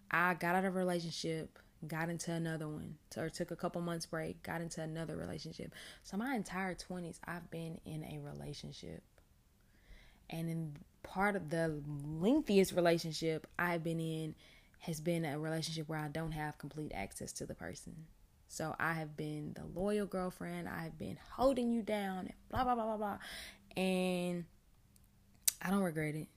I 0.10 0.36
got 0.36 0.56
out 0.56 0.64
of 0.64 0.78
a 0.78 0.80
relationship, 0.80 1.60
got 1.86 2.08
into 2.08 2.32
another 2.32 2.70
one, 2.70 2.96
or 3.18 3.28
took 3.28 3.52
a 3.52 3.58
couple 3.58 3.82
months 3.82 4.06
break, 4.06 4.42
got 4.44 4.62
into 4.62 4.82
another 4.82 5.18
relationship. 5.18 5.74
So 6.04 6.16
my 6.16 6.36
entire 6.36 6.74
20s, 6.74 7.20
I've 7.26 7.52
been 7.52 7.82
in 7.84 8.02
a 8.06 8.20
relationship. 8.20 9.04
And 10.30 10.50
in 10.50 10.78
part 11.04 11.36
of 11.36 11.50
the 11.50 11.82
lengthiest 12.06 12.78
relationship 12.78 13.46
I've 13.60 13.84
been 13.84 14.00
in 14.00 14.36
has 14.80 15.02
been 15.02 15.26
a 15.26 15.38
relationship 15.38 15.90
where 15.90 16.00
I 16.00 16.08
don't 16.08 16.32
have 16.32 16.58
complete 16.60 16.94
access 16.96 17.34
to 17.34 17.46
the 17.46 17.56
person. 17.56 18.06
So 18.48 18.76
I 18.80 18.94
have 18.94 19.18
been 19.18 19.56
the 19.56 19.80
loyal 19.80 20.06
girlfriend. 20.06 20.68
I 20.70 20.84
have 20.84 20.98
been 20.98 21.18
holding 21.32 21.72
you 21.72 21.82
down 21.82 22.20
and 22.20 22.34
blah 22.50 22.64
blah 22.64 22.76
blah 22.76 22.86
blah 22.86 22.98
blah. 22.98 23.18
And 23.76 24.46
I 25.62 25.70
don't 25.70 25.84
regret 25.84 26.16
it 26.16 26.28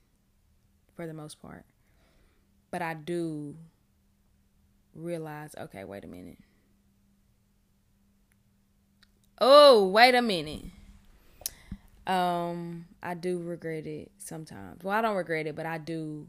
for 0.95 1.07
the 1.07 1.13
most 1.13 1.41
part. 1.41 1.65
But 2.69 2.81
I 2.81 2.93
do 2.93 3.55
realize, 4.93 5.55
okay, 5.57 5.83
wait 5.83 6.03
a 6.03 6.07
minute. 6.07 6.37
Oh, 9.39 9.87
wait 9.87 10.13
a 10.13 10.21
minute. 10.21 10.65
Um, 12.05 12.85
I 13.01 13.13
do 13.13 13.39
regret 13.39 13.87
it 13.87 14.11
sometimes. 14.17 14.83
Well, 14.83 14.97
I 14.97 15.01
don't 15.01 15.15
regret 15.15 15.47
it, 15.47 15.55
but 15.55 15.65
I 15.65 15.77
do 15.77 16.27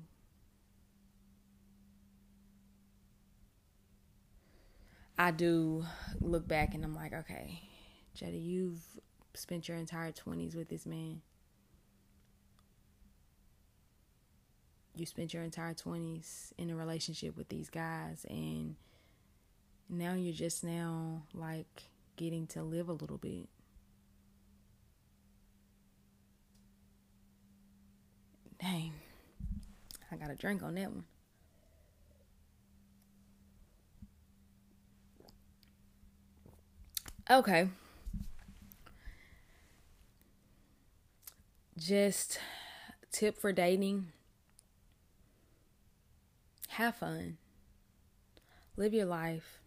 I 5.19 5.31
do 5.31 5.85
look 6.21 6.49
back 6.49 6.75
and 6.75 6.85
I'm 6.85 6.95
like, 6.95 7.13
okay, 7.13 7.61
Jada, 8.17 8.43
you've 8.43 8.81
spent 9.35 9.69
your 9.69 9.77
entire 9.77 10.13
20s 10.13 10.55
with 10.57 10.69
this 10.69 10.87
man. 10.87 11.21
You 14.95 15.07
spent 15.07 15.33
your 15.33 15.43
entire 15.43 15.75
20s 15.75 16.53
in 16.59 16.71
a 16.71 16.77
relationship 16.77 17.37
with 17.37 17.49
these 17.49 17.71
guys, 17.71 18.27
and 18.29 18.77
now 19.89 20.13
you're 20.13 20.35
just 20.35 20.63
now 20.63 21.23
like 21.33 21.85
getting 22.17 22.47
to 22.49 22.63
live 22.63 22.91
a 22.91 22.93
little 22.93 23.17
bit. 23.17 23.49
Dang, 28.61 28.93
I 30.11 30.17
got 30.17 30.31
a 30.31 30.37
drink 30.37 30.63
on 30.63 30.75
that 30.75 30.91
one. 30.91 31.05
Okay. 37.33 37.71
Just 41.79 42.39
tip 43.11 43.39
for 43.41 43.53
dating 43.53 44.09
have 46.69 46.97
fun, 46.97 47.39
live 48.77 48.93
your 48.93 49.07
life. 49.07 49.61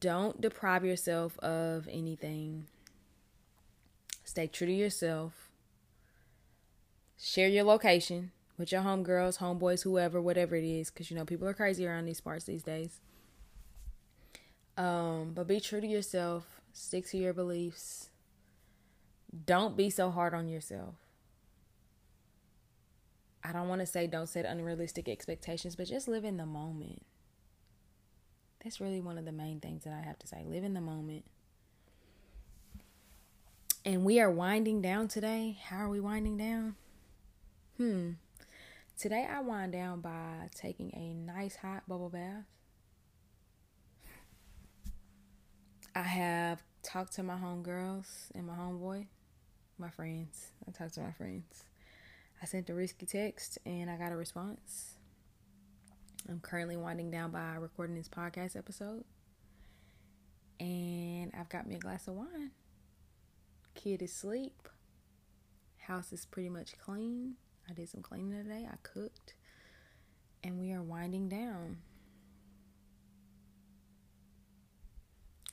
Don't 0.00 0.40
deprive 0.40 0.84
yourself 0.84 1.36
of 1.40 1.88
anything. 1.90 2.66
Stay 4.24 4.46
true 4.46 4.68
to 4.68 4.72
yourself. 4.72 5.50
Share 7.20 7.48
your 7.48 7.64
location 7.64 8.30
with 8.56 8.70
your 8.70 8.82
homegirls, 8.82 9.38
homeboys, 9.38 9.82
whoever, 9.82 10.20
whatever 10.20 10.54
it 10.54 10.64
is, 10.64 10.90
because 10.90 11.10
you 11.10 11.16
know 11.16 11.24
people 11.24 11.48
are 11.48 11.54
crazy 11.54 11.84
around 11.84 12.04
these 12.04 12.20
parts 12.20 12.44
these 12.44 12.62
days. 12.62 13.00
Um, 14.78 15.32
but 15.34 15.48
be 15.48 15.58
true 15.58 15.80
to 15.80 15.86
yourself, 15.86 16.60
stick 16.72 17.08
to 17.08 17.18
your 17.18 17.32
beliefs. 17.32 18.10
Don't 19.44 19.76
be 19.76 19.90
so 19.90 20.10
hard 20.10 20.32
on 20.32 20.48
yourself. 20.48 20.94
I 23.42 23.50
don't 23.50 23.68
want 23.68 23.80
to 23.80 23.86
say 23.86 24.06
don't 24.06 24.28
set 24.28 24.44
unrealistic 24.44 25.08
expectations, 25.08 25.74
but 25.74 25.88
just 25.88 26.06
live 26.06 26.24
in 26.24 26.36
the 26.36 26.46
moment. 26.46 27.02
That's 28.62 28.80
really 28.80 29.00
one 29.00 29.18
of 29.18 29.24
the 29.24 29.32
main 29.32 29.58
things 29.58 29.82
that 29.82 29.92
I 29.92 30.00
have 30.00 30.18
to 30.20 30.28
say. 30.28 30.44
Live 30.46 30.62
in 30.62 30.74
the 30.74 30.80
moment. 30.80 31.24
And 33.84 34.04
we 34.04 34.20
are 34.20 34.30
winding 34.30 34.80
down 34.80 35.08
today. 35.08 35.58
How 35.64 35.78
are 35.78 35.88
we 35.88 35.98
winding 35.98 36.36
down? 36.36 36.76
Hmm. 37.78 38.10
Today 38.96 39.26
I 39.28 39.40
wind 39.40 39.72
down 39.72 40.00
by 40.00 40.50
taking 40.54 40.92
a 40.94 41.14
nice 41.14 41.56
hot 41.56 41.88
bubble 41.88 42.10
bath 42.10 42.44
I 45.98 46.02
have 46.02 46.62
talked 46.84 47.14
to 47.14 47.24
my 47.24 47.34
homegirls 47.34 48.30
and 48.32 48.46
my 48.46 48.54
homeboy, 48.54 49.06
my 49.78 49.90
friends. 49.90 50.52
I 50.64 50.70
talked 50.70 50.94
to 50.94 51.00
my 51.00 51.10
friends. 51.10 51.64
I 52.40 52.46
sent 52.46 52.70
a 52.70 52.74
risky 52.74 53.04
text 53.04 53.58
and 53.66 53.90
I 53.90 53.96
got 53.96 54.12
a 54.12 54.16
response. 54.16 54.94
I'm 56.28 56.38
currently 56.38 56.76
winding 56.76 57.10
down 57.10 57.32
by 57.32 57.56
recording 57.56 57.96
this 57.96 58.08
podcast 58.08 58.56
episode. 58.56 59.02
And 60.60 61.32
I've 61.36 61.48
got 61.48 61.66
me 61.66 61.74
a 61.74 61.80
glass 61.80 62.06
of 62.06 62.14
wine. 62.14 62.52
Kid 63.74 64.00
is 64.00 64.12
asleep. 64.12 64.68
House 65.78 66.12
is 66.12 66.26
pretty 66.26 66.48
much 66.48 66.78
clean. 66.78 67.34
I 67.68 67.72
did 67.72 67.88
some 67.88 68.02
cleaning 68.02 68.44
today. 68.44 68.68
I 68.70 68.76
cooked. 68.84 69.34
And 70.44 70.60
we 70.60 70.70
are 70.70 70.80
winding 70.80 71.28
down. 71.28 71.78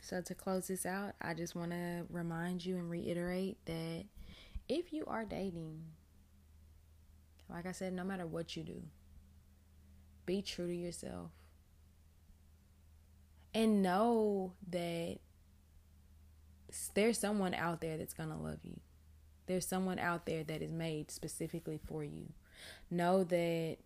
So, 0.06 0.22
to 0.22 0.36
close 0.36 0.68
this 0.68 0.86
out, 0.86 1.13
I 1.20 1.34
just 1.34 1.56
want 1.56 1.72
to 1.72 2.06
remind 2.12 2.63
you 2.63 2.78
and 2.78 2.88
reiterate 2.91 3.58
that 3.65 4.04
if 4.70 4.94
you 4.94 5.04
are 5.08 5.26
dating, 5.26 5.82
like 7.50 7.65
I 7.65 7.72
said, 7.72 7.91
no 7.91 8.04
matter 8.04 8.28
what 8.28 8.56
you 8.56 8.62
do, 8.62 8.84
be 10.28 10.44
true 10.44 10.68
to 10.68 10.76
yourself. 10.76 11.32
And 13.52 13.82
know 13.82 14.54
that 14.70 15.18
there's 16.94 17.18
someone 17.18 17.56
out 17.56 17.82
there 17.82 17.98
that's 17.98 18.13
going 18.13 18.30
to 18.30 18.36
love 18.36 18.60
you. 18.62 18.80
There's 19.48 19.65
someone 19.65 19.98
out 19.98 20.28
there 20.28 20.44
that 20.44 20.62
is 20.62 20.72
made 20.72 21.10
specifically 21.10 21.80
for 21.84 22.04
you. 22.04 22.28
Know 22.91 23.24
that 23.24 23.78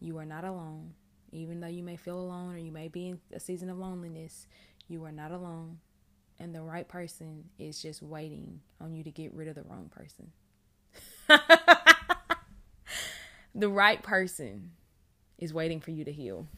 you 0.00 0.16
are 0.16 0.24
not 0.24 0.46
alone. 0.46 0.94
Even 1.32 1.60
though 1.60 1.68
you 1.68 1.82
may 1.82 1.96
feel 1.96 2.18
alone 2.18 2.54
or 2.54 2.58
you 2.58 2.72
may 2.72 2.88
be 2.88 3.08
in 3.08 3.20
a 3.32 3.38
season 3.38 3.70
of 3.70 3.78
loneliness, 3.78 4.48
you 4.90 5.04
are 5.04 5.12
not 5.12 5.30
alone, 5.30 5.78
and 6.38 6.54
the 6.54 6.62
right 6.62 6.88
person 6.88 7.44
is 7.58 7.80
just 7.80 8.02
waiting 8.02 8.60
on 8.80 8.94
you 8.94 9.04
to 9.04 9.10
get 9.10 9.32
rid 9.32 9.48
of 9.48 9.54
the 9.54 9.62
wrong 9.62 9.90
person. 9.90 10.32
the 13.54 13.68
right 13.68 14.02
person 14.02 14.72
is 15.38 15.54
waiting 15.54 15.80
for 15.80 15.92
you 15.92 16.04
to 16.04 16.12
heal 16.12 16.48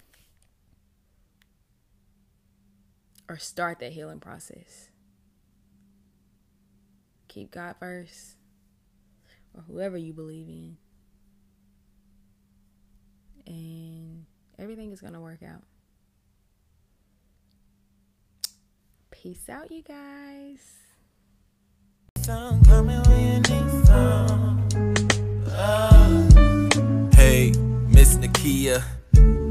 or 3.28 3.38
start 3.38 3.78
that 3.80 3.92
healing 3.92 4.20
process. 4.20 4.88
Keep 7.28 7.50
God 7.50 7.76
first 7.78 8.36
or 9.54 9.62
whoever 9.62 9.96
you 9.96 10.12
believe 10.12 10.48
in, 10.48 10.76
and 13.46 14.24
everything 14.58 14.92
is 14.92 15.00
going 15.00 15.12
to 15.14 15.20
work 15.20 15.42
out. 15.42 15.62
Peace 19.22 19.48
out, 19.48 19.70
you 19.70 19.82
guys. 19.82 20.58
Hey, 27.14 27.52
Miss 27.86 28.16
Nakia. 28.16 28.82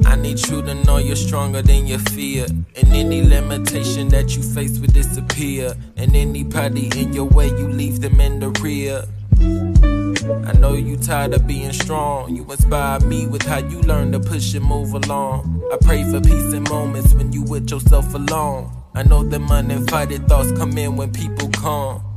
I 0.05 0.15
need 0.17 0.45
you 0.45 0.61
to 0.61 0.73
know 0.83 0.97
you're 0.97 1.15
stronger 1.15 1.61
than 1.61 1.87
your 1.87 1.99
fear. 1.99 2.47
And 2.49 2.87
any 2.89 3.21
limitation 3.21 4.09
that 4.09 4.35
you 4.35 4.43
face 4.43 4.77
will 4.77 4.87
disappear. 4.87 5.73
And 5.95 6.17
anybody 6.17 6.91
in 6.99 7.13
your 7.13 7.29
way, 7.29 7.47
you 7.47 7.69
leave 7.69 8.01
them 8.01 8.19
in 8.19 8.41
the 8.41 8.49
rear. 8.59 9.05
I 9.39 10.51
know 10.59 10.73
you 10.73 10.97
tired 10.97 11.33
of 11.33 11.47
being 11.47 11.71
strong. 11.71 12.35
You 12.35 12.43
inspire 12.43 12.99
me 12.99 13.25
with 13.25 13.43
how 13.43 13.59
you 13.59 13.79
learn 13.83 14.11
to 14.11 14.19
push 14.19 14.53
and 14.53 14.65
move 14.65 14.93
along. 14.93 15.63
I 15.71 15.77
pray 15.77 16.03
for 16.03 16.19
peace 16.19 16.51
in 16.51 16.63
moments 16.63 17.13
when 17.13 17.31
you 17.31 17.43
with 17.43 17.71
yourself 17.71 18.13
alone. 18.13 18.80
I 18.93 19.03
know 19.03 19.23
them 19.23 19.49
uninvited 19.49 20.27
thoughts 20.27 20.51
come 20.51 20.77
in 20.77 20.97
when 20.97 21.13
people 21.13 21.47
come. 21.49 22.10